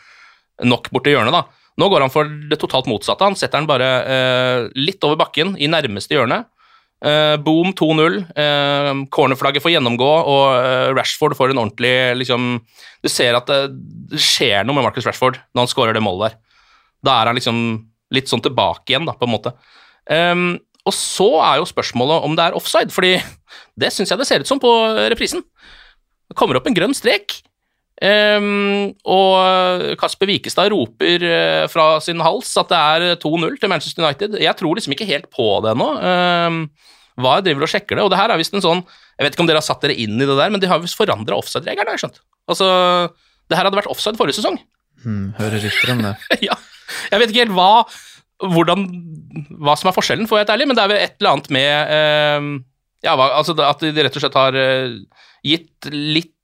[0.67, 1.37] nok borti hjørnet.
[1.37, 1.45] da.
[1.79, 3.23] Nå går han for det totalt motsatte.
[3.23, 6.43] Han setter den bare eh, litt over bakken, i nærmeste hjørne.
[6.99, 8.19] Eh, boom 2-0.
[8.35, 12.57] Uh, cornerflagget får gjennomgå, og eh, Rashford får en ordentlig liksom,
[13.05, 16.39] Du ser at det, skjer noe med Marcus Rashford når han skårer det målet der.
[17.07, 17.61] Da er han liksom
[18.15, 19.53] litt sånn tilbake igjen, da, på en måte.
[20.09, 20.57] Um,
[20.89, 23.19] og så er jo spørsmålet om det er offside, fordi
[23.81, 24.73] det syns jeg det ser ut som på
[25.13, 25.45] reprisen.
[26.29, 27.39] Det kommer opp en grønn strek.
[27.99, 34.05] Um, og Kasper Wikestad roper uh, fra sin hals at det er 2-0 til Manchester
[34.05, 34.37] United.
[34.43, 35.89] Jeg tror liksom ikke helt på det ennå.
[35.99, 36.61] Um,
[37.19, 39.35] hva jeg driver og sjekker det, og det her er visst en sånn Jeg vet
[39.35, 41.39] ikke om dere har satt dere inn i det der, men de har visst forandra
[41.41, 42.21] offside-regelen, har jeg skjønt.
[42.49, 42.69] Altså,
[43.51, 44.61] det her hadde vært offside forrige sesong.
[45.03, 46.15] Hmm, hører rykter om det.
[46.49, 46.55] ja.
[47.11, 47.73] Jeg vet ikke helt hva,
[48.55, 48.87] hvordan,
[49.59, 51.35] hva som er forskjellen, for å være helt ærlig, men det er vel et eller
[51.35, 52.49] annet med uh,
[53.07, 56.38] ja, altså At de rett og slett har uh, gitt litt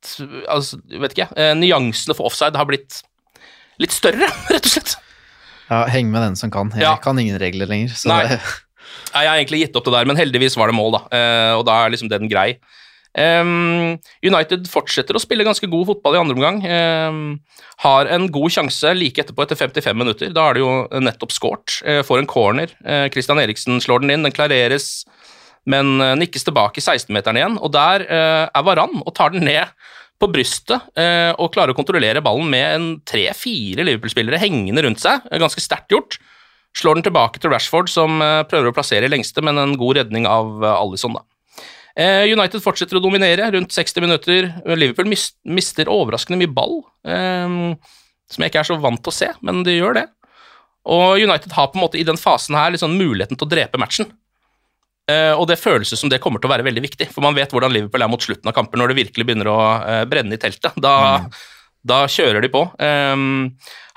[0.51, 3.01] altså, vet ikke, eh, Nyansene for offside har blitt
[3.83, 4.97] litt større, rett og slett.
[5.71, 6.73] Ja, heng med den som kan.
[6.77, 6.95] Jeg ja.
[7.03, 7.95] kan ingen regler lenger.
[8.11, 8.23] Nei.
[8.29, 8.41] Det...
[9.15, 11.05] jeg har egentlig gitt opp det der, men heldigvis var det mål, da.
[11.17, 12.53] Eh, og da er liksom den grei.
[13.15, 13.95] Um,
[14.27, 16.57] United fortsetter å spille ganske god fotball i andre omgang.
[16.67, 17.19] Um,
[17.85, 20.33] har en god sjanse like etterpå, etter 55 minutter.
[20.35, 20.73] Da er det jo
[21.05, 21.79] nettopp scoret.
[21.87, 22.75] Uh, får en corner.
[22.83, 24.27] Uh, Christian Eriksen slår den inn.
[24.27, 25.05] Den klareres
[25.71, 29.47] men eh, nikkes tilbake i 16-meteren igjen, og der eh, er Varan og tar den
[29.49, 29.73] ned
[30.21, 35.25] på brystet eh, og klarer å kontrollere ballen med en tre-fire Liverpool-spillere hengende rundt seg.
[35.43, 36.19] Ganske sterkt gjort.
[36.75, 38.19] Slår den tilbake til Rashford, som
[38.51, 41.23] prøver å plassere i lengste, men en god redning av Alison, da.
[42.27, 44.49] United fortsetter å dominere rundt 60 minutter.
[44.75, 49.63] Liverpool mister overraskende mye ball, som jeg ikke er så vant til å se, men
[49.63, 50.05] de gjør det.
[50.91, 53.79] Og United har på en måte i den fasen her liksom muligheten til å drepe
[53.79, 54.11] matchen.
[55.05, 57.51] Uh, og det føles som det kommer til å være veldig viktig, for man vet
[57.53, 60.41] hvordan Liverpool er mot slutten av kamper, når det virkelig begynner å uh, brenne i
[60.41, 60.73] teltet.
[60.81, 61.27] Da, mm.
[61.91, 62.63] da kjører de på.
[62.81, 63.51] Um,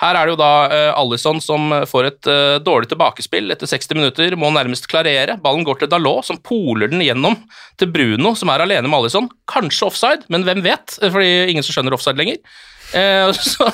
[0.03, 2.29] her er det jo da uh, Alison som får et
[2.65, 5.37] dårlig tilbakespill etter 60 minutter, må nærmest klarere.
[5.43, 7.39] Ballen går til Dalot, som poler den gjennom
[7.79, 9.31] til Bruno, som er alene med Alison.
[9.47, 12.43] Kanskje offside, men hvem vet, fordi ingen som skjønner offside lenger.
[13.35, 13.65] så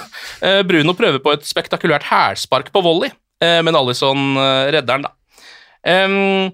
[0.66, 4.38] Bruno prøver på et spektakulært hælspark på volley, men Alison
[4.74, 5.14] redder den, da.
[5.84, 6.54] Um,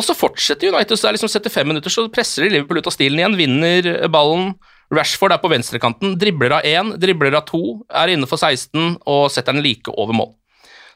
[0.00, 2.88] og så fortsetter United, så det er liksom 75 minutter, så presser de Liverpool ut
[2.88, 4.54] av stilen igjen, vinner ballen.
[4.90, 7.60] Rashford er på venstrekanten, dribler av én, dribler av to,
[7.92, 10.32] er innenfor 16 og setter den like over mål.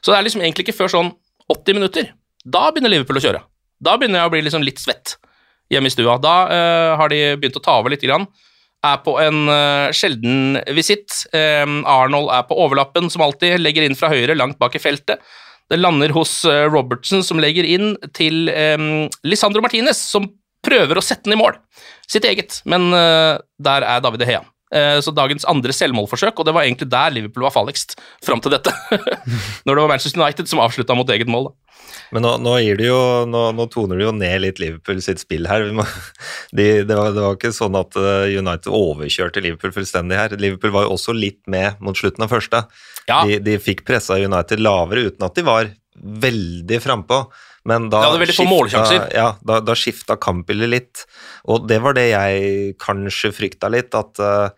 [0.01, 1.13] Så det er liksom egentlig ikke før sånn
[1.53, 2.09] 80 minutter.
[2.43, 3.43] Da begynner Liverpool å kjøre.
[3.81, 5.15] Da begynner jeg å bli liksom litt svett
[5.71, 6.17] hjemme i stua.
[6.21, 8.03] Da uh, har de begynt å ta over litt.
[8.05, 8.27] Grann.
[8.85, 11.23] Er på en uh, sjelden visitt.
[11.33, 15.23] Um, Arnold er på overlappen, som alltid, legger inn fra høyre, langt bak i feltet.
[15.71, 20.27] Det lander hos eh, Robertson, som legger inn til um, Lisandro Martinez, som
[20.65, 21.57] prøver å sette den i mål.
[22.09, 24.43] Sitt eget, men uh, der er David Hea.
[24.73, 28.53] Uh, så dagens andre selvmålforsøk, og det var egentlig der Liverpool var farligst fram til
[28.53, 28.73] dette.
[29.65, 31.49] Når det var Manchester United som avslutta mot eget mål.
[31.49, 31.81] Da.
[32.13, 32.99] Men nå, nå, jo,
[33.29, 35.65] nå, nå, toner de jo ned litt Liverpool sitt spill her.
[35.73, 35.85] Må,
[36.57, 40.37] de, det, var, det, var, ikke sånn at United overkjørte Liverpool fullstendig her.
[40.37, 42.67] Liverpool var jo også litt med mot slutten av første.
[43.09, 43.23] Ja.
[43.27, 47.25] De, de, fikk pressa United lavere uten at de var veldig frampå.
[47.65, 48.25] Men da, ja,
[48.85, 51.05] skifta, ja, da, da skifta kampbildet litt,
[51.49, 54.51] og det var det jeg kanskje frykta litt, at uh,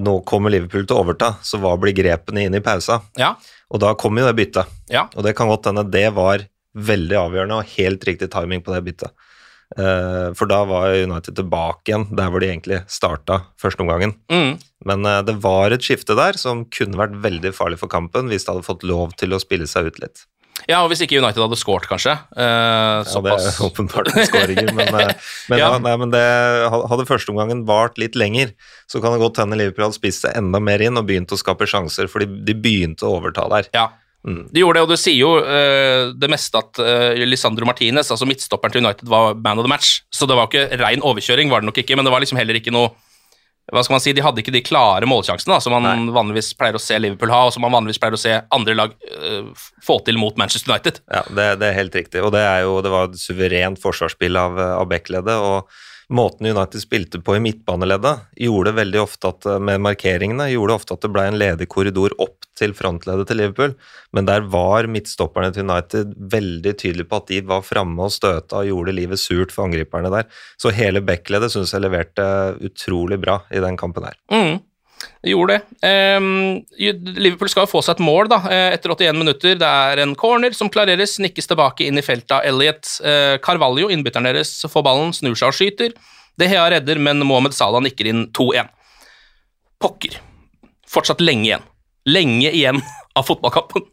[0.00, 3.02] nå kommer Liverpool til å overta, så hva blir grepene inn i pausa?
[3.20, 3.34] Ja.
[3.68, 4.72] Og da kom jo det byttet,
[5.12, 8.80] og det kan godt hende det var veldig avgjørende og helt riktig timing på det
[8.86, 9.12] byttet.
[9.78, 14.14] Uh, for da var United tilbake igjen der hvor de egentlig starta førsteomgangen.
[14.32, 14.58] Mm.
[14.88, 18.44] Men uh, det var et skifte der som kunne vært veldig farlig for kampen hvis
[18.46, 20.26] de hadde fått lov til å spille seg ut litt.
[20.68, 22.12] Ja, og hvis ikke United hadde scoret, kanskje.
[22.36, 24.92] Uh, ja, det er åpenbart skåringer, men,
[25.50, 25.70] men, ja.
[25.82, 26.22] nei, men det,
[26.70, 28.52] hadde førsteomgangen vart litt lenger,
[28.90, 31.40] så kan det godt hende Liverpool hadde spist seg enda mer inn og begynt å
[31.40, 33.72] skape sjanser, fordi de begynte å overta der.
[33.74, 33.88] Ja,
[34.22, 34.42] Mm.
[34.54, 38.28] De gjorde det, og du sier jo uh, det meste at uh, Lisandro Martinez, altså
[38.28, 40.02] midtstopperen til United, var man of the match.
[40.14, 42.58] Så det var ikke rein overkjøring, var det nok ikke, men det var liksom heller
[42.60, 42.92] ikke noe
[43.70, 46.12] hva skal man si, De hadde ikke de klare målsjansene da, som man Nei.
[46.12, 48.96] vanligvis pleier å se Liverpool ha, og som man vanligvis pleier å se andre lag
[48.98, 50.98] uh, få til mot Manchester United.
[51.06, 54.38] Ja, det, det, er helt riktig, og det, er jo, det var et suverent forsvarsspill
[54.38, 55.38] av, av Beck-leddet.
[55.38, 55.70] og
[56.12, 60.96] måten United spilte på i midtbaneleddet, gjorde veldig ofte at, eh, med markeringene, gjorde ofte
[60.96, 63.74] at det ble en ledig korridor opp til frontleddet til Liverpool.
[64.12, 68.60] Men der var midtstopperne til United veldig tydelige på at de var framme og støta
[68.60, 70.28] og gjorde livet surt for angriperne der.
[70.60, 72.26] Så hele backleddet syns jeg leverte
[72.60, 74.18] utrolig bra i den kampen her.
[74.30, 74.60] Mm.
[75.22, 75.88] De gjorde det.
[76.18, 79.58] Um, Liverpool skal jo få seg et mål da, eh, etter 81 minutter.
[79.60, 82.88] Det er en corner som klareres, nikkes tilbake inn i feltet av Elliot.
[83.04, 85.94] Uh, Carvalho, innbytteren deres, får ballen, snur seg og skyter.
[86.40, 88.72] Det Hea redder, men Mohammed Salah nikker inn 2-1.
[89.82, 90.18] Pokker.
[90.88, 91.70] Fortsatt lenge igjen.
[92.08, 92.82] Lenge igjen
[93.18, 93.86] av fotballkampen.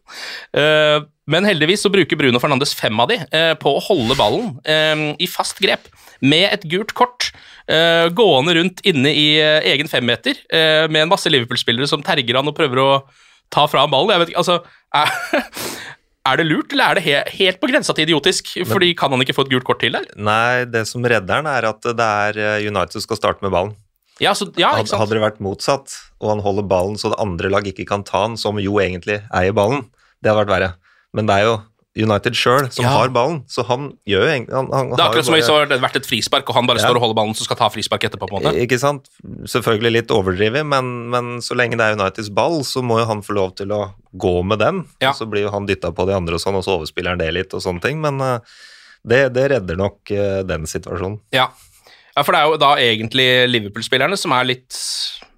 [0.55, 4.55] Uh, men heldigvis så bruker Bruno Fernandes fem av de uh, på å holde ballen
[4.65, 5.85] eh, i fast grep
[6.19, 7.29] med et gult kort,
[8.15, 12.49] gående rundt inne i eh, egen femmeter eh, med en masse Liverpool-spillere som terger han
[12.49, 12.89] og prøver å
[13.53, 14.15] ta fra ham ballen.
[14.15, 14.61] Jeg vet ikke, altså...
[14.89, 15.11] Er,
[16.29, 18.55] er det lurt, eller er det he helt på grensa til idiotisk?
[18.69, 20.07] Fordi Kan han ikke få et gult kort til der?
[20.17, 23.53] Nei, det som redder han, er at det er eh, United som skal starte med
[23.53, 23.77] ballen.
[24.19, 24.99] Ja, så, ja, ikke sant?
[25.05, 28.25] Hadde det vært motsatt, og han holder ballen så det andre lag ikke kan ta
[28.25, 29.85] han, som jo egentlig eier ballen,
[30.19, 30.71] det hadde vært verre.
[31.15, 31.53] Men det er jo
[31.99, 32.91] United sjøl som Ja.
[32.95, 35.55] har ballen, så han gjør jo egentlig han, han Det er akkurat som hvis det
[35.71, 36.87] har vært et frispark, og han bare Ja.
[36.87, 38.27] står og holder ballen, så skal ta frispark etterpå.
[38.29, 38.61] på en måte.
[38.67, 39.09] Ikke sant?
[39.45, 43.21] Selvfølgelig litt overdrevet, men, men så lenge det er Uniteds ball, så må jo han
[43.21, 44.85] få lov til å gå med den.
[45.01, 45.09] Ja.
[45.11, 47.17] Og så blir jo han dytta på de andre og sånn, og så overspiller han
[47.19, 47.99] det litt og sånne ting.
[48.01, 48.39] Men uh,
[49.05, 51.19] det, det redder nok uh, den situasjonen.
[51.31, 51.49] Ja.
[52.15, 54.75] ja, for det er jo da egentlig Liverpool-spillerne som er litt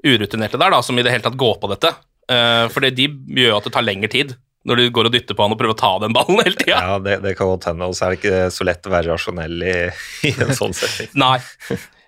[0.06, 1.94] urutinerte der, da, som i det hele tatt går på dette.
[2.32, 4.36] Uh, for det- de gjør jo at det tar lengre tid
[4.68, 6.78] når du går og dytter på han og prøver å ta den ballen hele tida.
[6.78, 7.88] Ja, det, det kan godt hende.
[7.90, 9.76] Og så er det ikke så lett å være rasjonell i,
[10.30, 11.10] i en sånn setting.
[11.18, 11.40] Nei.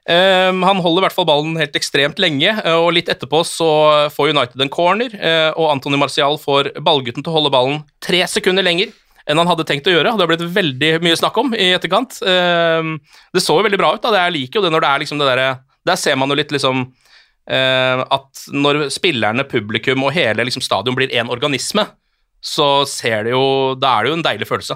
[0.04, 3.70] Um, han holder i hvert fall ballen helt ekstremt lenge, eh, og litt etterpå så
[4.12, 8.20] får United en corner, eh, og Antony Martial får ballgutten til å holde ballen tre
[8.28, 8.92] sekunder lenger
[9.24, 10.12] enn han hadde tenkt å gjøre.
[10.12, 12.18] Det har blitt veldig mye snakk om i etterkant.
[12.28, 12.98] Um,
[13.32, 14.04] det så jo veldig bra ut.
[14.04, 15.48] da, det Jeg liker jo det når det er liksom det derre
[15.88, 21.00] Der ser man jo litt liksom uh, at når spillerne, publikum og hele liksom stadion
[21.00, 21.88] blir én organisme,
[22.44, 23.44] så ser det jo
[23.80, 24.76] Da er det jo en deilig følelse.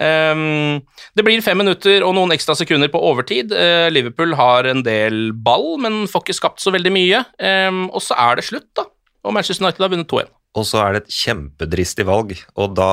[0.00, 0.80] Ehm,
[1.16, 3.52] det blir fem minutter og noen ekstra sekunder på overtid.
[3.52, 7.24] Uh, Liverpool har en del ball, men får ikke skapt så veldig mye.
[7.36, 8.86] Um, og så er det slutt, da.
[9.26, 10.30] Og Manchester United har vunnet 2-1.
[10.58, 12.88] Og så er det et kjempedristig valg, og da,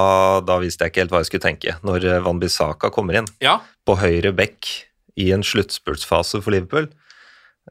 [0.45, 1.73] da visste jeg ikke helt hva jeg skulle tenke.
[1.87, 3.55] Når eh, Van Bissaka kommer inn Ja.
[3.87, 4.67] på høyre bekk
[5.17, 6.85] i en sluttspurtsfase for Liverpool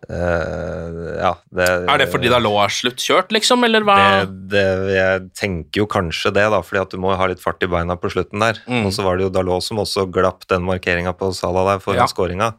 [0.08, 3.98] eh, Ja, det Er det fordi Dalot er sluttkjørt, liksom, eller hva?
[4.24, 7.62] det, det, jeg tenker jo kanskje det, da, fordi at du må ha litt fart
[7.64, 8.60] i beina på slutten der.
[8.68, 8.84] Mm.
[8.86, 12.04] Og så var det jo Dalot som også glapp den markeringa på Sala der foran
[12.04, 12.10] Ja.
[12.10, 12.52] skåringa.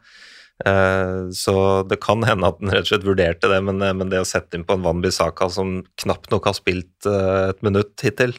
[0.65, 4.09] Uh, så det kan hende at han rett og slett vurderte det, men, eh, men
[4.09, 7.61] det å sette inn på en Van Bissaka som knapt nok har spilt uh, et
[7.61, 8.33] minutt hittil,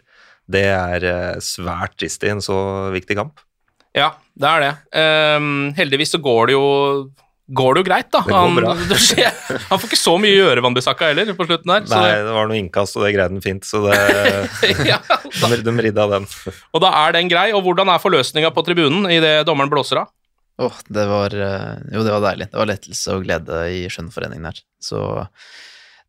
[0.51, 2.57] det er eh, svært trist i en så
[2.95, 3.39] viktig kamp.
[3.97, 4.73] Ja, det er det.
[5.01, 6.67] Ehm, heldigvis så går det jo
[7.49, 8.21] Går det jo greit, da.
[8.27, 9.33] Det går han, det skjer,
[9.71, 11.87] han får ikke så mye å gjøre, Van Bissaka, heller, på slutten her.
[11.89, 13.97] Så Nei, det, det var noe innkast, og det greide han fint, så det,
[14.91, 16.29] ja, da, de, de ridda den.
[16.77, 17.47] og da er den grei.
[17.57, 20.13] Og hvordan er forløsninga på tribunen idet dommeren blåser av?
[20.59, 22.51] Åh, det var eh, Jo, det var deilig.
[22.51, 24.61] Det var lettelse og glede i skjønnforeningen her.
[24.83, 25.01] Så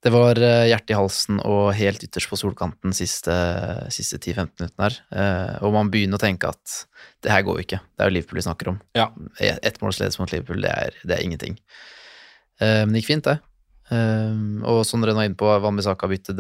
[0.04, 3.34] det var hjertet hjerte i halsen og helt ytterst på solkanten siste,
[3.92, 4.96] siste 10-15 minuttene her.
[5.12, 6.78] Eh, Og man begynner å tenke at
[7.22, 7.82] det her går jo ikke.
[7.84, 8.80] Det er jo Liverpool vi snakker om.
[8.96, 9.10] Ja.
[9.40, 9.60] Et-
[10.00, 11.58] ledelse mot Liverpool, det er, det er ingenting.
[12.62, 13.40] Eh, Men det gikk fint, det.
[13.92, 15.50] Eh, Og som dere nå er inne på,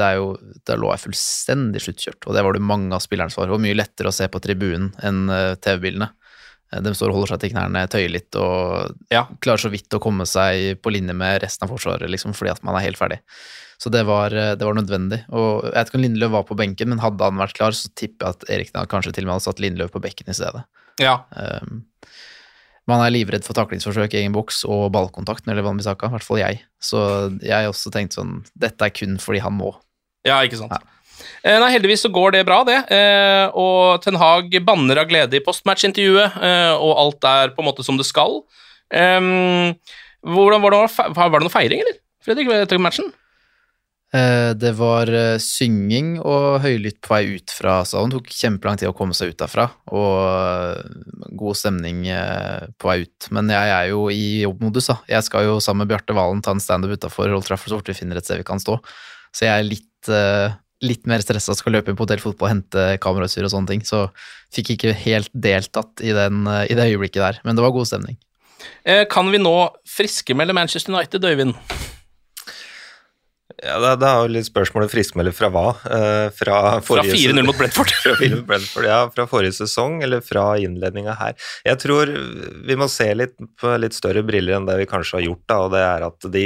[0.05, 3.29] er jo Der lå jeg fullstendig sluttkjørt, og det var det mange av spillerne.
[3.33, 6.11] Det var mye lettere å se på tribunen enn eh, TV-bildene.
[6.73, 9.25] Eh, De står og holder seg til knærne, tøyer litt og Ja.
[9.41, 12.63] klarer så vidt å komme seg på linje med resten av forsvaret, liksom, fordi at
[12.63, 13.19] man er helt ferdig.
[13.79, 15.23] Så det var, eh, det var nødvendig.
[15.32, 17.88] Og jeg vet ikke om Lindløv var på benken, men hadde han vært klar, så
[17.95, 20.63] tipper jeg at Erik kanskje til og med hadde satt Lindløv på bekken i stedet.
[20.99, 21.86] Ja, Um,
[22.89, 26.13] man er livredd for taklingsforsøk i egen boks og ballkontakt når det gjelder Wanbisaka, i
[26.15, 26.62] hvert fall jeg.
[26.82, 29.75] Så jeg også tenkte sånn, dette er kun fordi han må.
[30.25, 30.73] Ja, ikke sant.
[30.73, 30.79] Eh,
[31.43, 32.77] nei, heldigvis så går det bra, det.
[32.95, 37.69] Eh, og Ten Hag banner av glede i postmatch-intervjuet, eh, og alt er på en
[37.71, 38.41] måte som det skal.
[38.89, 41.99] Hvordan, var, det, var det noe feiring, eller?
[42.25, 43.12] Fredrik, etter matchen?
[44.10, 48.10] Eh, Det var eh, synging og høylytt på vei ut fra salen.
[48.10, 52.89] Det tok kjempelang tid å komme seg ut derfra, og eh, god stemning eh, på
[52.89, 53.29] vei ut.
[53.36, 54.97] Men jeg er jo i jobbmodus, da.
[55.13, 57.93] Jeg skal jo sammen med Bjarte Valen ta en standup utafor Old Trafford så fort
[57.93, 58.79] vi finner et sted vi kan stå.
[59.29, 62.53] Så jeg er litt, eh, litt mer stressa, skal løpe inn på Hotell Fotball og
[62.53, 63.83] hente kamerautstyr og sånne ting.
[63.85, 64.05] Så
[64.55, 67.43] fikk ikke helt deltatt i, den, i det øyeblikket der.
[67.43, 68.19] Men det var god stemning.
[68.83, 69.55] Eh, kan vi nå
[69.87, 71.55] friskemelde Manchester United, Øyvind?
[73.59, 75.65] Ja, det, det er jo litt spørsmålet friskmelder fra hva?
[75.83, 77.91] Eh, fra Fra 4-0 mot Brentford.
[78.03, 81.35] fra Philip Brentford, ja, fra forrige sesong, eller fra innledninga her.
[81.67, 82.13] Jeg tror
[82.67, 85.59] vi må se litt på litt større briller enn det vi kanskje har gjort, da,
[85.65, 86.45] og det er at de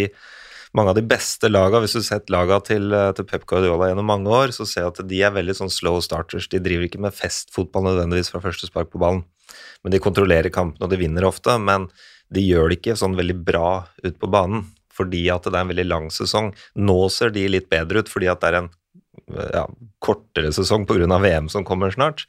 [0.77, 4.07] mange av de beste lagene, hvis du har sett lagene til, til Pep Guardiola gjennom
[4.09, 6.49] mange år, så ser jeg at de er veldig sånn slow starters.
[6.49, 9.21] De driver ikke med festfotball nødvendigvis fra første spark på ballen,
[9.85, 11.55] men de kontrollerer kampene, og de vinner ofte.
[11.61, 11.89] Men
[12.33, 15.73] de gjør det ikke sånn veldig bra ut på banen, fordi at det er en
[15.73, 16.53] veldig lang sesong.
[16.77, 18.71] Nå ser de litt bedre ut fordi at det er en
[19.53, 19.67] ja,
[20.03, 21.07] kortere sesong pga.
[21.21, 22.25] VM som kommer snart.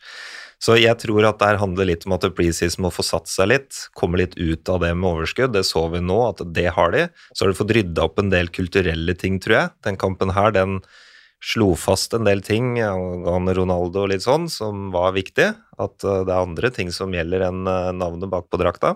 [0.64, 3.82] Så jeg tror at der handler litt om at preseason må få satt seg litt,
[3.98, 5.52] komme litt ut av det med overskudd.
[5.52, 7.08] Det så vi nå, at det har de.
[7.32, 9.74] Så har de fått rydda opp en del kulturelle ting, tror jeg.
[9.84, 10.78] Den kampen her, den
[11.44, 15.50] slo fast en del ting, angående Ronaldo og litt sånn, som var viktig.
[15.76, 18.94] At uh, det er andre ting som gjelder enn navnet navnet bakpå drakta.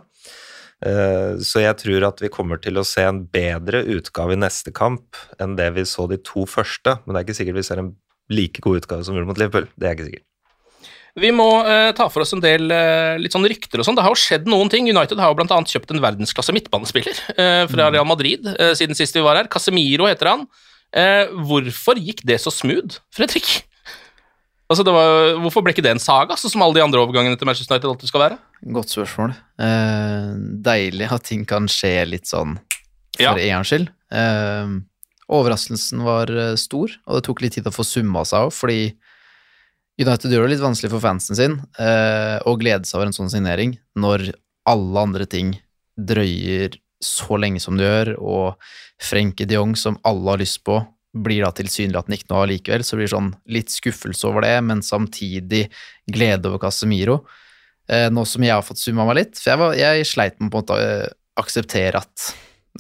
[0.79, 4.73] Uh, så jeg tror at vi kommer til å se en bedre utgave i neste
[4.73, 6.97] kamp enn det vi så de to første.
[7.05, 7.93] Men det er ikke sikkert vi ser en
[8.33, 9.69] like god utgave som vi gjorde mot Liverpool.
[9.77, 10.28] Det er ikke sikkert.
[11.17, 13.97] Vi må eh, ta for oss en del eh, litt sånn rykter og sånn.
[13.99, 14.87] Det har jo skjedd noen ting.
[14.91, 15.61] United har jo bl.a.
[15.67, 19.49] kjøpt en verdensklasse midtbanespiller eh, fra Real Madrid eh, siden sist vi var her.
[19.51, 20.45] Casemiro heter han.
[20.95, 23.65] Eh, hvorfor gikk det så smooth, Fredrik?
[24.69, 27.49] Altså, var, hvorfor ble ikke det en saga, sånn som alle de andre overgangene til
[27.49, 28.37] Manchester United alltid skal være?
[28.77, 29.33] Godt spørsmål.
[29.65, 30.31] Eh,
[30.69, 32.59] deilig at ting kan skje litt sånn
[33.17, 33.33] for Ja.
[33.33, 33.89] en gangs skyld.
[35.29, 36.31] Overraskelsen var
[36.61, 38.93] stor, og det tok litt tid å få summa seg av, fordi
[39.99, 43.33] United gjør det litt vanskelig for fansen sin eh, å glede seg over en sånn
[43.33, 44.31] signering når
[44.69, 45.57] alle andre ting
[45.99, 48.71] drøyer så lenge som det gjør, og
[49.03, 50.81] Frenke de Jong, som alle har lyst på,
[51.19, 54.83] blir da tilsynelatende ikke noe av likevel, så det sånn litt skuffelse over det, men
[54.85, 55.69] samtidig
[56.11, 57.21] glede over Casemiro.
[57.89, 60.51] Eh, nå som jeg har fått summa meg litt, for jeg, var, jeg sleit med
[60.51, 62.29] på en måte å eh, akseptere at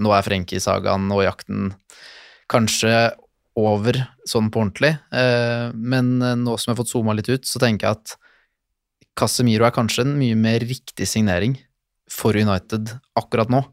[0.02, 1.72] nå er Frenke i sagaen og jakten
[2.50, 2.92] kanskje
[3.66, 3.98] over
[4.28, 7.60] sånn på ordentlig, eh, men eh, nå som jeg har fått zooma litt ut, så
[7.62, 8.14] tenker jeg at
[9.18, 11.56] Casemiro er kanskje en mye mer riktig signering
[12.12, 13.64] for United akkurat nå,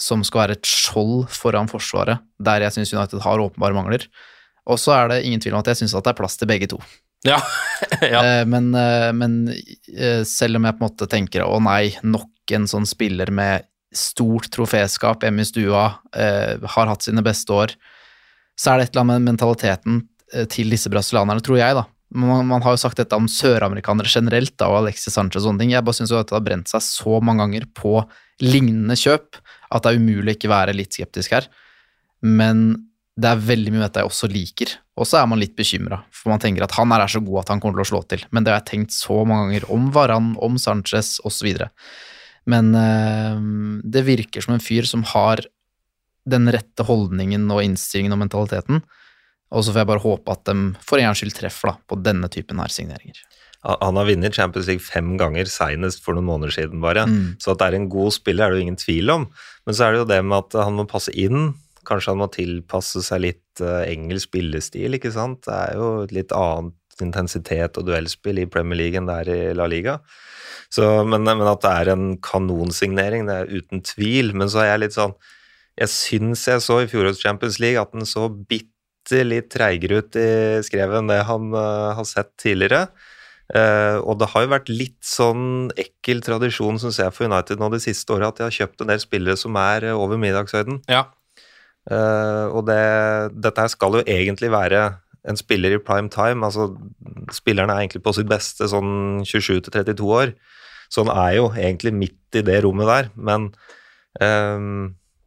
[0.00, 4.06] som skal være et skjold foran forsvaret, der jeg syns United har åpenbare mangler.
[4.68, 6.70] Og så er det ingen tvil om at jeg syns det er plass til begge
[6.70, 6.78] to.
[7.26, 7.40] Ja.
[8.14, 8.22] ja.
[8.22, 8.70] Eh, Men,
[9.18, 9.36] men
[10.28, 14.48] selv om jeg på en måte tenker å nei, nok en sånn spiller med stort
[14.54, 17.74] troféskap hjemme i stua, har hatt sine beste år,
[18.58, 20.02] så er det et eller annet med mentaliteten
[20.34, 21.86] eh, til disse brasilianerne, tror jeg, da.
[22.18, 25.62] Man, man har jo sagt dette om søramerikanere generelt, da, og Alexis Sanchez og sånne
[25.62, 25.74] ting.
[25.74, 28.00] Jeg bare syns det har brent seg så mange ganger på
[28.42, 29.38] lignende kjøp
[29.74, 31.48] at det er umulig å ikke være litt skeptisk her.
[32.24, 32.70] Men
[33.18, 34.72] det er veldig mye av dette jeg også liker.
[34.98, 37.52] Og så er man litt bekymra, for man tenker at han er så god at
[37.52, 38.24] han kommer til å slå til.
[38.34, 41.50] Men det har jeg tenkt så mange ganger om Varan, om Sanchez osv.
[42.48, 43.42] Men øh,
[43.84, 45.42] det virker som en fyr som har
[46.30, 48.82] den rette holdningen og innstillingen og mentaliteten.
[49.48, 51.98] Og så får jeg bare håpe at de for en gangs skyld treffer da, på
[52.04, 53.20] denne typen her signeringer.
[53.66, 57.08] Han har vunnet Champions League fem ganger, senest for noen måneder siden bare.
[57.10, 57.38] Mm.
[57.42, 59.26] Så at det er en god spiller, er det jo ingen tvil om.
[59.66, 61.50] Men så er det jo det med at han må passe inn.
[61.88, 65.42] Kanskje han må tilpasse seg litt eh, engelsk spillestil, ikke sant.
[65.48, 69.32] Det er jo et litt annet intensitet og duellspill i Premier League enn det er
[69.32, 69.98] i La Liga.
[70.70, 74.34] Så, men, men at det er en kanonsignering, det er uten tvil.
[74.38, 75.16] Men så er jeg litt sånn
[75.78, 80.18] Jeg syns jeg så i fjorårets Champions League at den så bitte litt treigere ut
[80.18, 80.30] i
[80.66, 82.88] skrevet enn det han uh, har sett tidligere.
[83.48, 87.70] Uh, og det har jo vært litt sånn ekkel tradisjon, syns jeg, for United nå
[87.72, 90.82] de siste åra, at de har kjøpt en del spillere som er eh, over middagshøyden.
[90.90, 91.06] Ja.
[91.88, 92.82] Uh, og det,
[93.40, 94.82] dette her skal jo egentlig være
[95.28, 96.44] en spiller i prime time.
[96.44, 96.74] Altså,
[97.32, 100.34] spilleren er egentlig på sitt beste sånn 27-32 år.
[100.92, 103.48] Så han er jo egentlig midt i det rommet der, men
[104.20, 104.68] eh,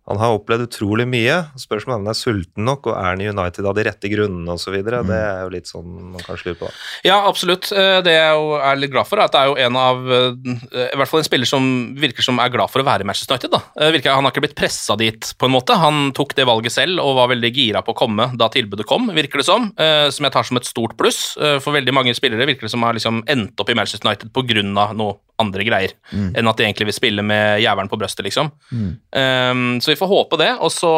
[0.10, 1.36] han har opplevd utrolig mye.
[1.62, 4.10] Spørsmålet er om han er sulten nok, og er han i United av de rette
[4.12, 4.74] grunnene osv.
[4.82, 6.66] Det er jo litt sånn man kan lurer på.
[6.72, 6.74] da.
[7.06, 7.70] Ja, absolutt.
[7.72, 10.90] Eh, Det jeg er litt glad for, er at det er jo en av eh,
[10.90, 11.70] I hvert fall en spiller som
[12.02, 13.54] virker som er glad for å være i Manchester United.
[13.54, 13.62] da.
[13.78, 15.78] Eh, Virker, han har ikke blitt pressa dit, på en måte.
[15.78, 19.08] Han tok det valget selv og var veldig gira på å komme da tilbudet kom,
[19.14, 19.72] virker det som.
[20.12, 21.36] Som jeg tar som et stort pluss.
[21.62, 24.64] For veldig mange spillere virker det som har liksom endt opp i Manchester United pga.
[24.98, 26.36] noe andre greier, Mm.
[26.38, 28.52] enn at de egentlig vil spille med jævelen på brøstet, liksom.
[28.72, 28.90] Mm.
[29.16, 30.92] Um, så vi får håpe det, og så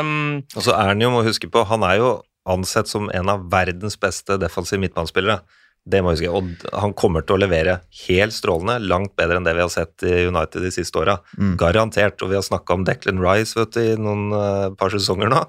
[0.00, 3.28] um, Og så er han jo, må huske på, han er jo ansett som en
[3.28, 5.40] av verdens beste defensive midtbanespillere.
[5.88, 6.34] Det må jeg huske.
[6.34, 10.02] Og han kommer til å levere helt strålende, langt bedre enn det vi har sett
[10.02, 11.20] i United de siste åra.
[11.38, 11.56] Mm.
[11.56, 12.22] Garantert.
[12.22, 15.44] Og vi har snakka om Declan Rice vet du, i noen uh, par sesonger nå.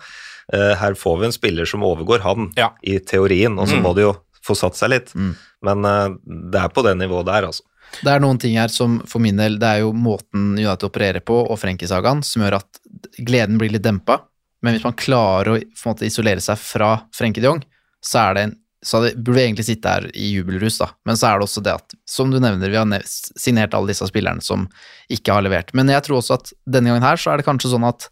[0.54, 2.70] Uh, her får vi en spiller som overgår han, Ja.
[2.84, 3.58] i teorien.
[3.60, 3.84] Og så Mm.
[3.84, 4.14] må det jo
[4.46, 5.14] få satt seg litt.
[5.18, 5.36] Mm.
[5.64, 6.10] Men uh,
[6.54, 7.64] det er på det nivået der, altså.
[7.98, 11.24] Det er noen ting her som for min del, det er jo måten United opererer
[11.26, 12.82] på, og Frenkie-sagaen, som gjør at
[13.18, 14.22] gleden blir litt dempa.
[14.66, 17.62] Men hvis man klarer å måte, isolere seg fra Frenkie de Jong,
[18.06, 20.92] så er det en så det burde egentlig sitte her i jubelrus, da.
[21.08, 24.06] Men så er det også det at, som du nevner, vi har signert alle disse
[24.08, 24.68] spillerne som
[25.12, 25.74] ikke har levert.
[25.76, 28.06] Men jeg tror også at denne gangen her så er det kanskje sånn at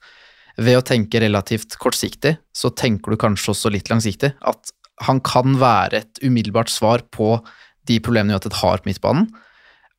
[0.57, 4.34] ved å tenke relativt kortsiktig, så tenker du kanskje også litt langsiktig.
[4.41, 4.73] At
[5.05, 7.38] han kan være et umiddelbart svar på
[7.86, 9.30] de problemene United har på midtbanen.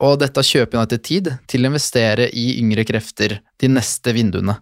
[0.05, 4.59] Og dette kjøper United tid til å investere i yngre krefter de neste vinduene.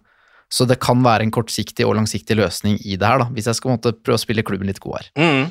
[0.51, 3.57] Så det kan være en kortsiktig og langsiktig løsning i det her, da, hvis jeg
[3.57, 5.13] skal måtte, prøve å spille klubben litt god her.
[5.19, 5.45] mm.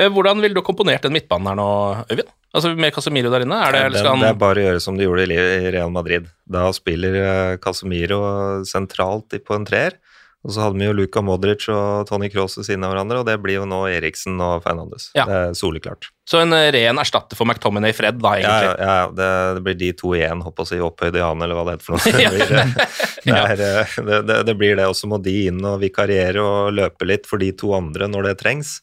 [0.00, 1.70] Eh, Hvordan ville du komponert den midtbanen her nå,
[2.10, 2.30] Øyvind?
[2.50, 3.58] Altså Med Casemiro der inne?
[3.62, 5.92] Er det, eller det, skal det er bare å gjøre som de gjorde i Real
[5.94, 6.26] Madrid.
[6.50, 8.20] Da spiller eh, Casemiro
[8.66, 9.98] sentralt på en treer,
[10.40, 13.26] Og så hadde vi jo Luka Modric og Tony Cross ved siden av hverandre, og
[13.28, 15.10] det blir jo nå Eriksen og Fernandes.
[15.16, 15.26] Ja.
[15.28, 16.08] Det er soleklart.
[16.30, 18.70] Så en eh, ren erstatter for McTominay Fred, da, egentlig.
[18.80, 19.28] ja, ja det,
[19.58, 21.74] det blir de to igjen, håper jeg å si, opphøyd i annen, eller hva det
[21.76, 22.14] heter for noe.
[22.30, 22.72] Det, eh,
[23.26, 26.40] det, er, eh, det, det, det blir det, og så må de inn og vikariere
[26.40, 28.78] og løpe litt for de to andre når det trengs,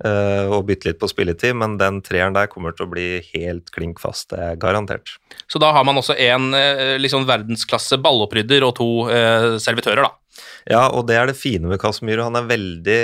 [0.00, 4.00] og bytte litt på spilletid, men den treeren der kommer til å bli helt klink
[4.00, 5.18] fast, det er garantert.
[5.50, 10.14] Så da har man også en eh, liksom verdensklasse ballopprydder og to eh, servitører, da.
[10.70, 12.26] Ja, og det er det fine med Casemiro.
[12.28, 13.00] Han er veldig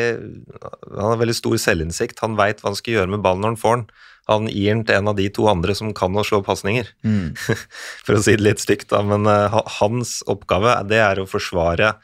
[0.96, 2.20] Han har veldig stor selvinnsikt.
[2.24, 3.88] Han veit hva han skal gjøre med ballen når han får den.
[4.26, 7.36] Han gir den til en av de to andre som kan å slå pasninger, Mm.
[8.06, 9.02] for å si det litt stygt, da.
[9.06, 11.94] Men uh, hans oppgave det er å forsvare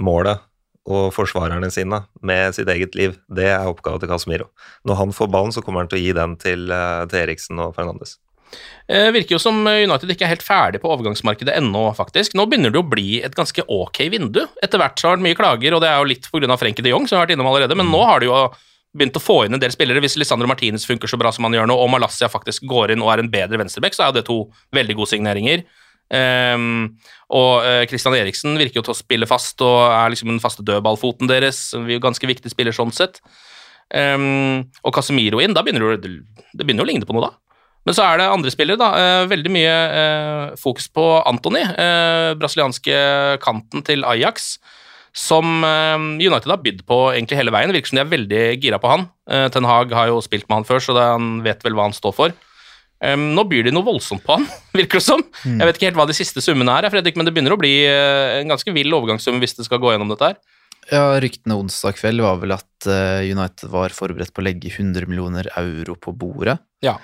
[0.00, 0.40] målet
[0.86, 3.18] og forsvarerne sine med sitt eget liv.
[3.28, 4.48] Det er oppgaven til Casemiro.
[4.86, 7.60] Når han får ballen, så kommer han til å gi den til, uh, til Eriksen
[7.60, 8.16] og Fernandes.
[8.86, 12.36] Eh, virker jo som United ikke er helt ferdig på overgangsmarkedet ennå, faktisk.
[12.38, 14.44] Nå begynner det å bli et ganske ok vindu.
[14.62, 16.58] Etter hvert så har det mye klager, og det er jo litt pga.
[16.60, 18.36] Frenkie de Jong, som har vært innom allerede, men nå har de jo
[18.96, 20.00] begynt å få inn en del spillere.
[20.04, 23.02] Hvis Lisandro Martinez funker så bra som han gjør nå, og Malassia faktisk går inn
[23.04, 24.38] og er en bedre venstreback, så er jo det to
[24.76, 25.66] veldig gode signeringer.
[26.06, 26.94] Um,
[27.34, 30.62] og Kristian Christian Eriksen virker jo til å spille fast og er liksom den faste
[30.62, 31.72] dødballfoten deres.
[31.74, 33.18] En ganske viktig spiller sånn sett.
[33.90, 36.14] Um, og Casemiro inn, da begynner det,
[36.54, 37.45] det begynner jo å ligne på noe, da.
[37.86, 38.88] Men så er det andre spillere, da.
[38.98, 42.96] Eh, veldig mye eh, fokus på Antony, eh, brasilianske
[43.44, 44.56] kanten til Ajax,
[45.16, 47.70] som United har bydd på egentlig hele veien.
[47.70, 49.06] Det virker som de er veldig gira på han.
[49.24, 52.12] Ten Hag har jo spilt med han før, så han vet vel hva han står
[52.12, 52.34] for.
[53.00, 54.44] Nå byr de noe voldsomt på han,
[54.76, 55.24] virker det som.
[55.46, 55.54] Mm.
[55.54, 57.72] Jeg vet ikke helt hva de siste summene er, Fredrik, men det begynner å bli
[57.88, 60.36] en ganske vill overgangssum hvis det skal gå gjennom dette her.
[60.92, 62.90] Ja, ryktene onsdag kveld var vel at
[63.24, 66.58] United var forberedt på å legge 100 millioner euro på bordet.
[66.84, 66.98] Ja.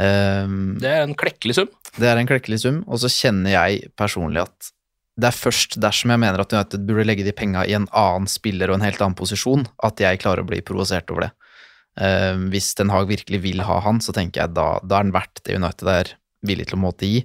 [0.00, 1.72] Ehm, Det er en klekkelig sum.
[1.98, 4.72] Det er en klekkelig sum, og så kjenner jeg personlig at
[5.20, 8.28] det er først dersom jeg mener at United burde legge de penga i en annen
[8.30, 11.32] spiller og en helt annen posisjon, at jeg klarer å bli provosert over det.
[12.00, 15.12] Um, hvis Den Haag virkelig vil ha han, så tenker jeg da, da er han
[15.12, 16.14] verdt det United er
[16.48, 17.20] villig til å måte gi.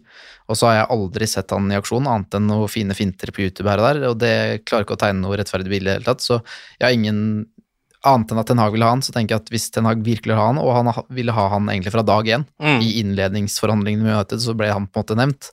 [0.51, 3.45] Og så har jeg aldri sett han i aksjon, annet enn noen fine finter på
[3.45, 4.35] YouTube her og der, og det
[4.67, 6.41] klarer ikke å tegne noe rettferdig bilde i det hele tatt, så
[6.77, 7.21] jeg har ingen
[8.05, 10.03] Annet enn at Ten Hag vil ha han, så tenker jeg at hvis Ten Hag
[10.05, 12.81] virkelig vil ha han, og han ha- ville ha han egentlig fra dag én, Mm.
[12.81, 15.49] i innledningsforhandlingene med United, så ble han på en måte nevnt.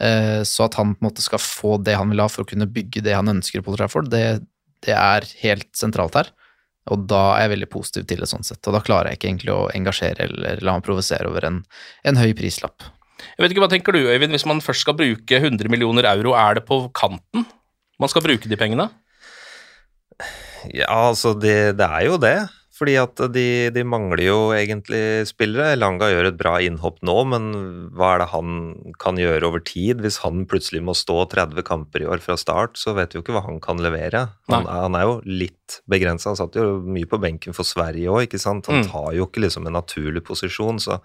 [0.00, 2.48] Eh, Så at han på en måte skal få det han vil ha for å
[2.48, 4.42] kunne bygge det han ønsker på Trafford, det,
[4.82, 6.30] det er helt sentralt her.
[6.88, 8.62] Og da er jeg veldig positiv til det sånn sett.
[8.68, 11.64] Og da klarer jeg ikke egentlig å engasjere eller la meg provosere over en,
[12.04, 12.80] en høy prislapp.
[13.38, 14.30] Jeg vet ikke, Hva tenker du, Øyvind?
[14.30, 17.44] Hvis man først skal bruke 100 millioner euro, er det på kanten
[17.98, 18.90] man skal bruke de pengene?
[20.74, 22.36] Ja, altså, det, det er jo det.
[22.76, 25.78] Fordi at de, de mangler jo egentlig spillere.
[25.80, 27.46] Langa gjør et bra innhopp nå, men
[27.96, 28.50] hva er det han
[29.00, 30.02] kan gjøre over tid?
[30.04, 33.24] Hvis han plutselig må stå 30 kamper i år fra start, så vet vi jo
[33.24, 34.26] ikke hva han kan levere.
[34.52, 34.76] Han, Nei.
[34.84, 36.34] han er jo litt begrensa.
[36.34, 38.68] Han satt jo mye på benken for Sverige òg, ikke sant.
[38.68, 38.90] Han Mm.
[38.92, 41.00] tar jo ikke liksom en naturlig posisjon, så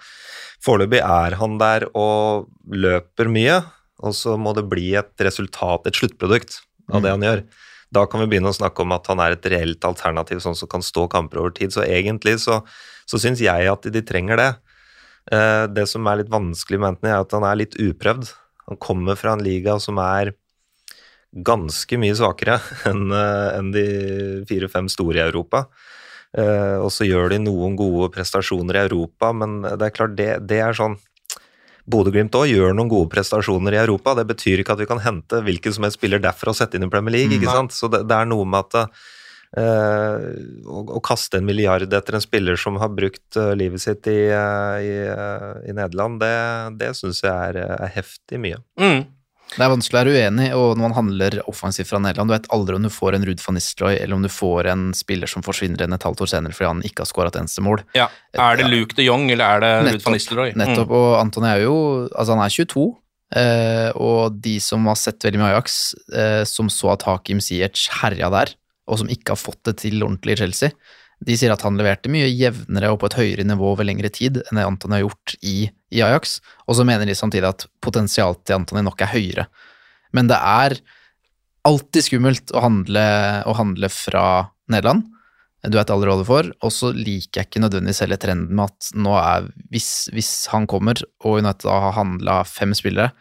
[0.66, 3.62] foreløpig er han der og løper mye.
[4.04, 6.60] Og så må det bli et resultat, et sluttprodukt
[6.92, 7.46] av det han gjør.
[7.92, 10.70] Da kan vi begynne å snakke om at han er et reelt alternativ, sånn som
[10.72, 11.74] kan stå kamper over tid.
[11.76, 12.62] Så egentlig så,
[13.10, 14.52] så syns jeg at de trenger det.
[15.36, 18.32] Eh, det som er litt vanskelig med Anthony, er at han er litt uprøvd.
[18.72, 20.34] Han kommer fra en liga som er
[21.32, 22.58] ganske mye svakere
[22.90, 23.86] enn eh, de
[24.50, 25.66] fire-fem store i Europa.
[26.32, 30.34] Eh, og så gjør de noen gode prestasjoner i Europa, men det er klart, det,
[30.48, 30.96] det er sånn
[31.90, 34.14] Bodø-Glimt òg gjør noen gode prestasjoner i Europa.
[34.20, 36.86] Det betyr ikke at vi kan hente hvilken som helst spiller derfra og sette inn
[36.86, 37.40] i Premier League.
[37.40, 37.76] ikke sant?
[37.76, 38.94] Så det, det er noe med at
[39.52, 40.32] Uh,
[40.64, 44.30] å, å kaste en milliard etter en spiller som har brukt uh, livet sitt i,
[44.32, 44.94] uh, i,
[45.68, 46.38] i Nederland, det,
[46.80, 48.62] det syns jeg er, er heftig mye.
[48.80, 49.02] Mm.
[49.52, 52.48] Det er vanskelig å være uenig, og når man handler offensivt fra Nederland, du vet
[52.56, 55.44] aldri om du får en Ruud van Nistelrooy, eller om du får en spiller som
[55.44, 57.84] forsvinner en et halvt år senere fordi han ikke har skåret et eneste mål.
[57.98, 58.08] Ja.
[58.32, 60.54] Er det Luke de Jong, eller er det Ruud van Nistelrooy?
[60.56, 60.64] Mm.
[60.64, 62.86] Nettopp, og Anton er jo Altså, han er 22,
[63.42, 65.78] eh, og de som har sett veldig mye Ajax,
[66.16, 68.56] eh, som så at Hakim Ziyech herja der,
[68.88, 70.72] og som ikke har fått det til ordentlig i Chelsea,
[71.22, 74.42] de sier at han leverte mye jevnere og på et høyere nivå over lengre tid
[74.42, 78.42] enn det Anton har gjort i, i Ajax, og så mener de samtidig at potensialet
[78.46, 79.48] til Antony nok er høyere.
[80.16, 80.78] Men det er
[81.68, 83.04] alltid skummelt å handle,
[83.48, 84.26] å handle fra
[84.72, 85.06] Nederland.
[85.62, 86.50] Du vet aldri hva du får.
[86.66, 90.66] Og så liker jeg ikke nødvendigvis hele trenden med at nå er Hvis, hvis han
[90.70, 93.12] kommer, og United har handla fem spillere,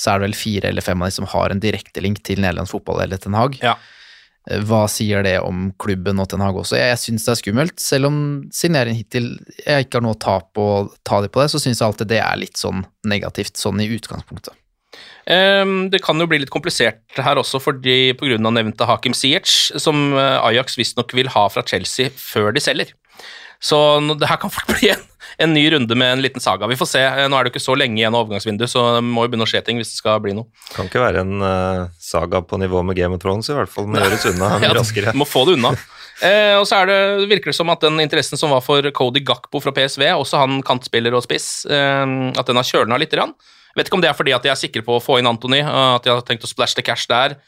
[0.00, 2.40] så er det vel fire eller fem av de som har en direkte link til
[2.40, 3.58] nederlandsk fotball eller Ten Hag.
[3.60, 3.76] Ja.
[4.48, 6.78] Hva sier det om klubben og Ten Hag også?
[6.78, 7.82] Jeg, jeg syns det er skummelt.
[7.82, 8.16] Selv om
[8.54, 9.34] signering hittil
[9.66, 11.86] jeg ikke har noe å ta på å ta de på det, så syns jeg
[11.86, 14.56] alltid det er litt sånn negativt, sånn i utgangspunktet.
[15.30, 18.40] Um, det kan jo bli litt komplisert her også fordi pga.
[18.40, 22.94] nevnte Hakim Ziyech, som eh, Ajax visstnok vil ha fra Chelsea før de selger.
[23.60, 23.76] Så
[24.16, 25.04] det her kan fort bli en,
[25.40, 26.68] en ny runde med en liten saga.
[26.70, 27.04] Vi får se.
[27.28, 29.46] Nå er det jo ikke så lenge igjen av overgangsvinduet, så det må jo begynne
[29.48, 30.50] å skje ting hvis det skal bli noe.
[30.74, 33.88] Kan ikke være en eh, saga på nivå med Game of Thrones, i hvert fall.
[33.90, 35.14] Må gjøres unna Ja, raskere.
[35.16, 35.72] Må få det unna.
[36.20, 36.98] Eh, og så er det,
[37.30, 40.60] virker det som at den interessen som var for Cody Gakpo fra PSV, også han
[40.66, 42.04] kantspiller og spiss, eh,
[42.36, 43.16] at den har kjølna litt.
[43.16, 43.32] Rann.
[43.78, 45.62] Vet ikke om det er fordi at de er sikre på å få inn Anthony,
[45.62, 47.38] eh, at de har tenkt å splash the cash der,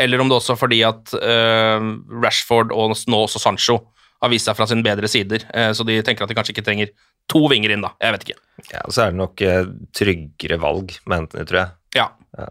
[0.00, 1.88] eller om det også er fordi at eh,
[2.22, 3.82] Rashford og nå også Sancho
[4.22, 6.66] har vist seg fra sine bedre sider, eh, så de tenker at de kanskje ikke
[6.66, 6.92] trenger
[7.30, 7.92] to vinger inn, da.
[8.02, 8.40] Jeg vet ikke.
[8.70, 11.74] Ja, og så er det nok eh, tryggere valg med Anthony, tror jeg.
[11.98, 12.08] Ja.
[12.38, 12.48] Ja.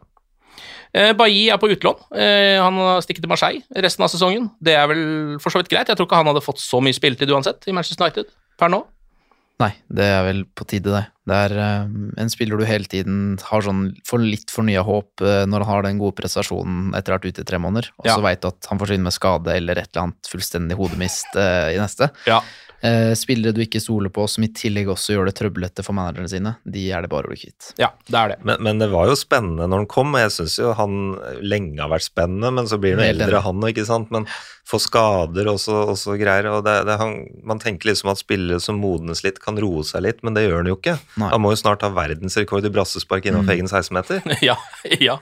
[0.92, 2.02] Eh, Bailly er på utlån.
[2.20, 4.50] Eh, han har stikket til Marseille resten av sesongen.
[4.64, 5.04] Det er vel
[5.44, 5.92] for så vidt greit.
[5.92, 8.84] Jeg tror ikke han hadde fått så mye spilletid uansett i Manchester United per nå.
[9.62, 11.06] Nei, det er vel på tide, det.
[11.30, 11.92] Det er eh,
[12.24, 15.86] en spiller du hele tiden har sånn, får litt fornya håp eh, når han har
[15.86, 18.24] den gode prestasjonen etter å ha vært ute i tre måneder, og så Ja.
[18.26, 21.80] veit du at han forsvinner med skade eller et eller annet fullstendig hodemist eh, i
[21.82, 22.10] neste.
[22.26, 22.42] Ja.
[22.82, 26.32] Eh, spillere du ikke stoler på, som i tillegg også gjør det trøblete for managerne
[26.32, 27.68] sine, de er det bare å bli kvitt.
[27.78, 28.38] Ja, det er det.
[28.42, 30.96] Men, men det var jo spennende når han kom, og jeg syns jo han
[31.46, 34.10] lenge har vært spennende, men så blir han eldre, eldre, han òg, ikke sant.
[34.10, 34.26] Men
[34.72, 36.50] får skader og så greier.
[36.56, 40.02] og det, det, han, Man tenker liksom at spillere som modnes litt, kan roe seg
[40.08, 40.98] litt, men det gjør han jo ikke.
[41.20, 41.28] Nei.
[41.34, 44.22] Han må jo snart ha verdensrekord i brassespark innenfor egen 16-meter.
[44.48, 44.56] ja,
[45.04, 45.18] ja.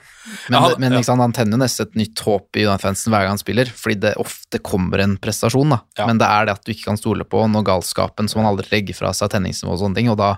[0.46, 1.02] Men, Ja, men ja.
[1.18, 4.62] han tenner nesten et nytt håp i United-fansen hver gang han spiller, fordi det ofte
[4.62, 5.80] kommer en prestasjon, da.
[5.98, 6.06] Ja.
[6.06, 8.70] Men det er det at du ikke kan stole på noe galskapen som han aldri
[8.70, 10.36] legger fra seg tenningsnivå og sånne ting, og da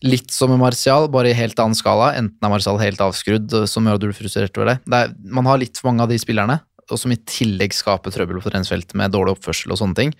[0.00, 2.14] Litt som med Martial, bare i helt annen skala.
[2.16, 4.76] Enten er Martial helt avskrudd, som gjør at du blir frustrert over det.
[4.88, 6.56] det er, man har litt for mange av de spillerne,
[6.88, 10.14] og som i tillegg skaper trøbbel på treningsfeltet med dårlig oppførsel og sånne ting.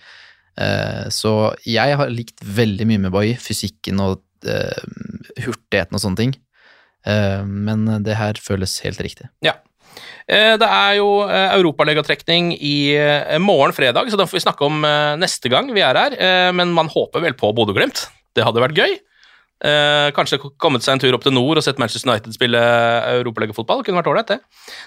[0.60, 1.32] Eh, så
[1.64, 6.34] jeg har likt veldig mye med Bailly, fysikken og eh, hurtigheten og sånne ting.
[7.06, 9.28] Eh, men det her føles helt riktig.
[9.44, 9.56] Ja.
[10.30, 14.66] Eh, Det er jo eh, europaligatrekning i eh, morgen fredag, så den får vi snakke
[14.68, 16.16] om eh, neste gang vi er her.
[16.18, 18.06] Eh, Men man håper vel på Bodø-Glimt.
[18.36, 18.98] Det hadde vært gøy.
[19.60, 22.60] Eh, Kanskje kommet seg en tur opp til nord og sett Manchester United spille
[23.18, 23.82] europaligafotball.
[23.84, 24.38] Kunne vært ålreit, det.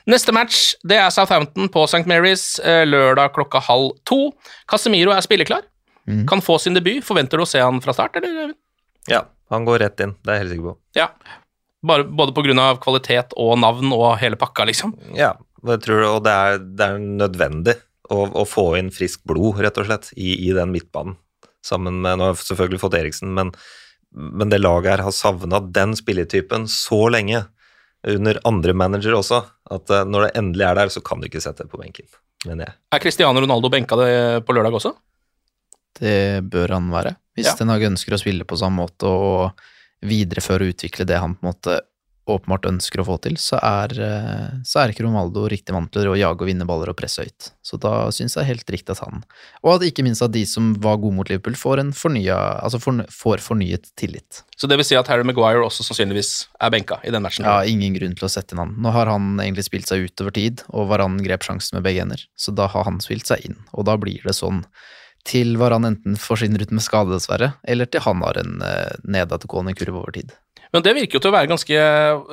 [0.10, 2.06] Neste match det er Southampton på St.
[2.10, 4.32] Mary's eh, lørdag klokka halv to.
[4.70, 5.68] Casemiro er spilleklar.
[6.10, 6.24] Mm.
[6.28, 7.04] Kan få sin debut.
[7.06, 8.56] Forventer du å se han fra start, eller?
[9.12, 10.76] Ja, han går rett inn, det er jeg helt sikker på.
[10.98, 11.08] Ja.
[11.84, 14.96] Bare, både av kvalitet og navn og hele pakka, liksom.
[15.18, 15.34] Ja,
[15.68, 17.76] jeg tror, og det er, det er nødvendig
[18.12, 21.18] å, å få inn friskt blod, rett og slett, i, i den midtbanen.
[21.64, 23.54] Sammen med, Nå har jeg selvfølgelig fått Eriksen, men,
[24.12, 27.46] men det laget her har savna den spilletypen så lenge,
[28.04, 29.39] under andre manager også,
[29.72, 32.08] at eh, når det endelig er der, så kan du ikke sette det på benken,
[32.44, 32.76] mener jeg.
[32.91, 34.12] Er Cristiano Ronaldo benka det
[34.44, 34.91] på lørdag også?
[36.00, 37.16] Det bør han være.
[37.38, 37.56] Hvis Ja.
[37.58, 39.60] Ten Hag ønsker å spille på samme måte og
[40.04, 41.82] videreføre og utvikle det han på en måte
[42.30, 46.08] åpenbart ønsker å få til, så er, eh, så er ikke Romaldo riktig vant til
[46.08, 47.50] å jage og vinne baller og presse høyt.
[47.62, 49.26] Så da syns jeg helt riktig at han,
[49.64, 52.80] og at ikke minst at de som var gode mot Liverpool, får en fornya, altså
[52.80, 54.44] for, får fornyet tillit.
[54.56, 57.44] Så det vil si at Harry Maguire også sannsynligvis er benka i den matchen?
[57.44, 58.76] Ja, ingen grunn til å sette inn han.
[58.80, 62.06] Nå har han egentlig spilt seg ut over tid, og Varan grep sjansen med begge
[62.06, 64.64] hender, så da har han spilt seg inn, og da blir det sånn
[65.28, 69.76] til Varan enten forsvinner ut med skade, dessverre, eller til han har en eh, nedadgående
[69.78, 70.34] kurve over tid.
[70.74, 71.84] Men det virker jo til å være ganske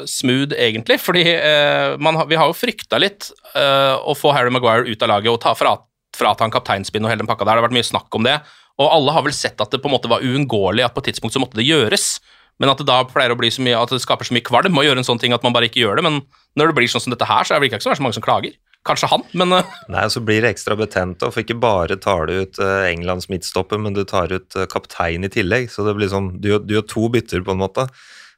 [0.09, 0.97] smooth, egentlig.
[1.03, 5.13] fordi eh, man, vi har jo frykta litt eh, å få Harry Maguire ut av
[5.13, 5.77] laget og ta fra,
[6.17, 7.59] frata han kapteinspinn og hele den pakka der.
[7.59, 8.39] Det har vært mye snakk om det.
[8.81, 11.11] Og alle har vel sett at det på en måte var uunngåelig at på et
[11.13, 12.15] tidspunkt så måtte det gjøres.
[12.61, 14.81] Men at det da pleier å bli så mye, at det skaper så mye kvalm
[14.81, 16.07] å gjøre en sånn ting at man bare ikke gjør det.
[16.09, 16.23] Men
[16.57, 18.57] når det blir sånn som dette her, så er det ikke så mange som klager.
[18.89, 22.31] Kanskje han, men eh, Nei, så blir det ekstra betent, da, for ikke bare tar
[22.31, 25.99] du ut eh, Englands midtstopper, men du tar ut eh, kaptein i tillegg, så det
[25.99, 27.85] blir sånn, du, gjør- du gjør to bytter på en måte.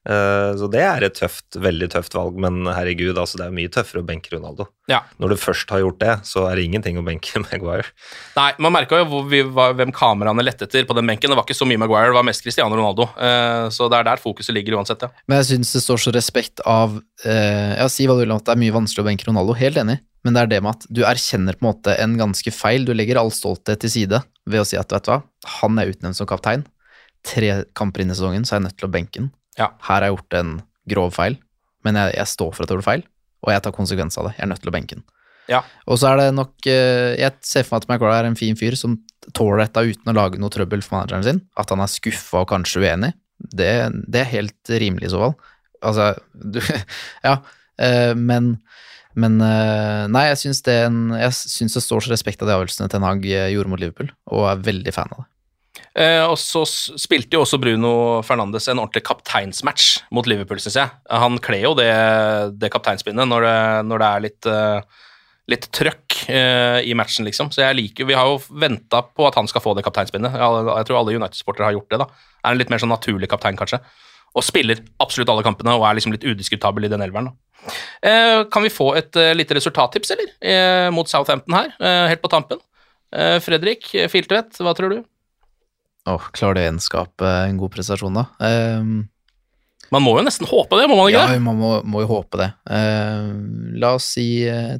[0.02, 3.70] Eh, Så det er et tøft, veldig tøft valg, men herregud, altså det er mye
[3.70, 4.66] tøffere å benke Ronaldo.
[4.90, 4.98] ja.
[5.22, 7.86] Når du først har gjort det, så er det ingenting å benke Maguire.
[8.34, 11.30] Nei, man merka jo hvor vi var, hvem kameraene lette etter på den benken.
[11.30, 13.06] Det var ikke så mye Maguire, det var mest Cristiano Ronaldo.
[13.14, 15.12] Eh, så det er der fokuset ligger uansett, ja.
[15.30, 18.42] Men jeg syns det står så respekt av eh, Ja, si hva du vil om
[18.42, 20.76] at det er mye vanskelig å benke Ronaldo, helt enig, men det er det med
[20.76, 22.86] at du erkjenner på en måte en ganske feil.
[22.86, 25.22] Du legger all stolthet til side ved å si at vet du hva,
[25.60, 26.62] han er utnevnt som kaptein.
[27.26, 29.32] Tre kamper inn i sesongen, så er jeg nødt til å benke den.
[29.58, 29.72] Ja.
[29.82, 30.52] Her har jeg gjort en
[30.92, 31.38] grov feil,
[31.86, 33.04] men jeg, jeg står for at jeg gjorde feil,
[33.42, 34.36] og jeg tar konsekvensen av det.
[34.38, 35.06] Jeg er nødt til å benke den.
[35.50, 35.62] Ja.
[35.90, 38.54] Og så er det nok eh, Jeg ser for meg at Maguire er en fin
[38.58, 38.94] fyr som
[39.34, 41.40] tåler dette uten å lage noe trøbbel for manageren sin.
[41.58, 43.10] At han er skuffa og kanskje uenig.
[43.42, 43.72] Det,
[44.06, 45.34] det er helt rimelig i så fall.
[45.82, 46.60] Altså, du
[47.26, 47.40] Ja,
[47.82, 48.54] eh, men
[49.18, 53.26] men eh, nei, jeg syns det, det står så respekt av de avgjørelsene Ten Hag
[53.28, 55.28] eh, gjorde mot Liverpool, og er veldig fan av det.
[55.92, 57.92] Eh, og så spilte jo også Bruno
[58.24, 60.92] Fernandes en ordentlig kapteinsmatch mot Liverpool, syns jeg.
[61.12, 61.92] Han kler jo det,
[62.56, 63.56] det kapteinspinnet når det,
[63.90, 65.10] når det er litt, eh,
[65.52, 67.52] litt trøkk eh, i matchen, liksom.
[67.52, 70.32] Så jeg liker Vi har jo venta på at han skal få det kapteinspinnet.
[70.40, 72.08] Jeg, jeg tror alle United-sportere har gjort det, da.
[72.40, 73.82] Er en litt mer sånn naturlig kaptein, kanskje.
[74.32, 77.51] Og spiller absolutt alle kampene og er liksom litt udiskutabel i den elveren, da.
[78.02, 80.32] Eh, kan vi få et eh, lite resultattips, eller?
[80.40, 81.72] Eh, mot Southampton her,
[82.10, 82.62] helt på tampen.
[83.44, 85.00] Fredrik Filtvedt, hva tror du?
[86.08, 88.22] Åh, klarer det å gjenskape en god prestasjon, da?
[88.40, 89.02] Um,
[89.92, 91.42] Man må jo nesten håpe det, må man ikke ja, det?
[91.44, 92.48] man må, må jo håpe det.
[92.64, 94.24] Uh, la oss si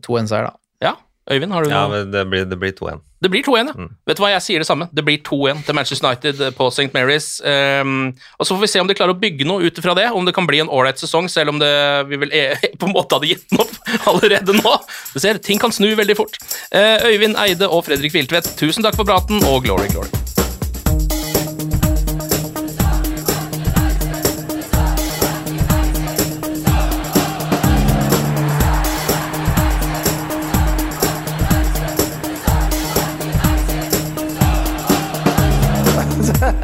[0.00, 0.56] to 2-1-seier, da.
[0.88, 0.94] Ja,
[1.30, 1.90] Øyvind, har du Ja, noe?
[2.02, 3.00] men det blir, det blir 2-1.
[3.22, 3.74] Det blir 2-1, ja.
[3.78, 3.90] Mm.
[4.10, 4.88] Vet du hva, jeg sier det samme.
[4.90, 6.88] Det blir 2-1 til Manchester United på St.
[6.90, 7.28] Mary's.
[7.46, 8.08] Um,
[8.38, 10.26] og så får vi se om de klarer å bygge noe ut fra det, om
[10.26, 11.70] det kan bli en ålreit sesong, selv om det,
[12.10, 14.74] vi vel er, på en måte hadde gitt den opp allerede nå.
[15.14, 16.40] Du ser, ting kan snu veldig fort.
[16.74, 20.21] Uh, Øyvind Eide og Fredrik Viltvedt tusen takk for praten, og glory, glory.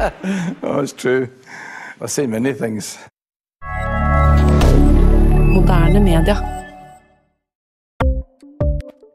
[0.63, 1.29] Oh, it's true.
[2.01, 2.97] I've seen many things.
[5.53, 6.58] Moderne media.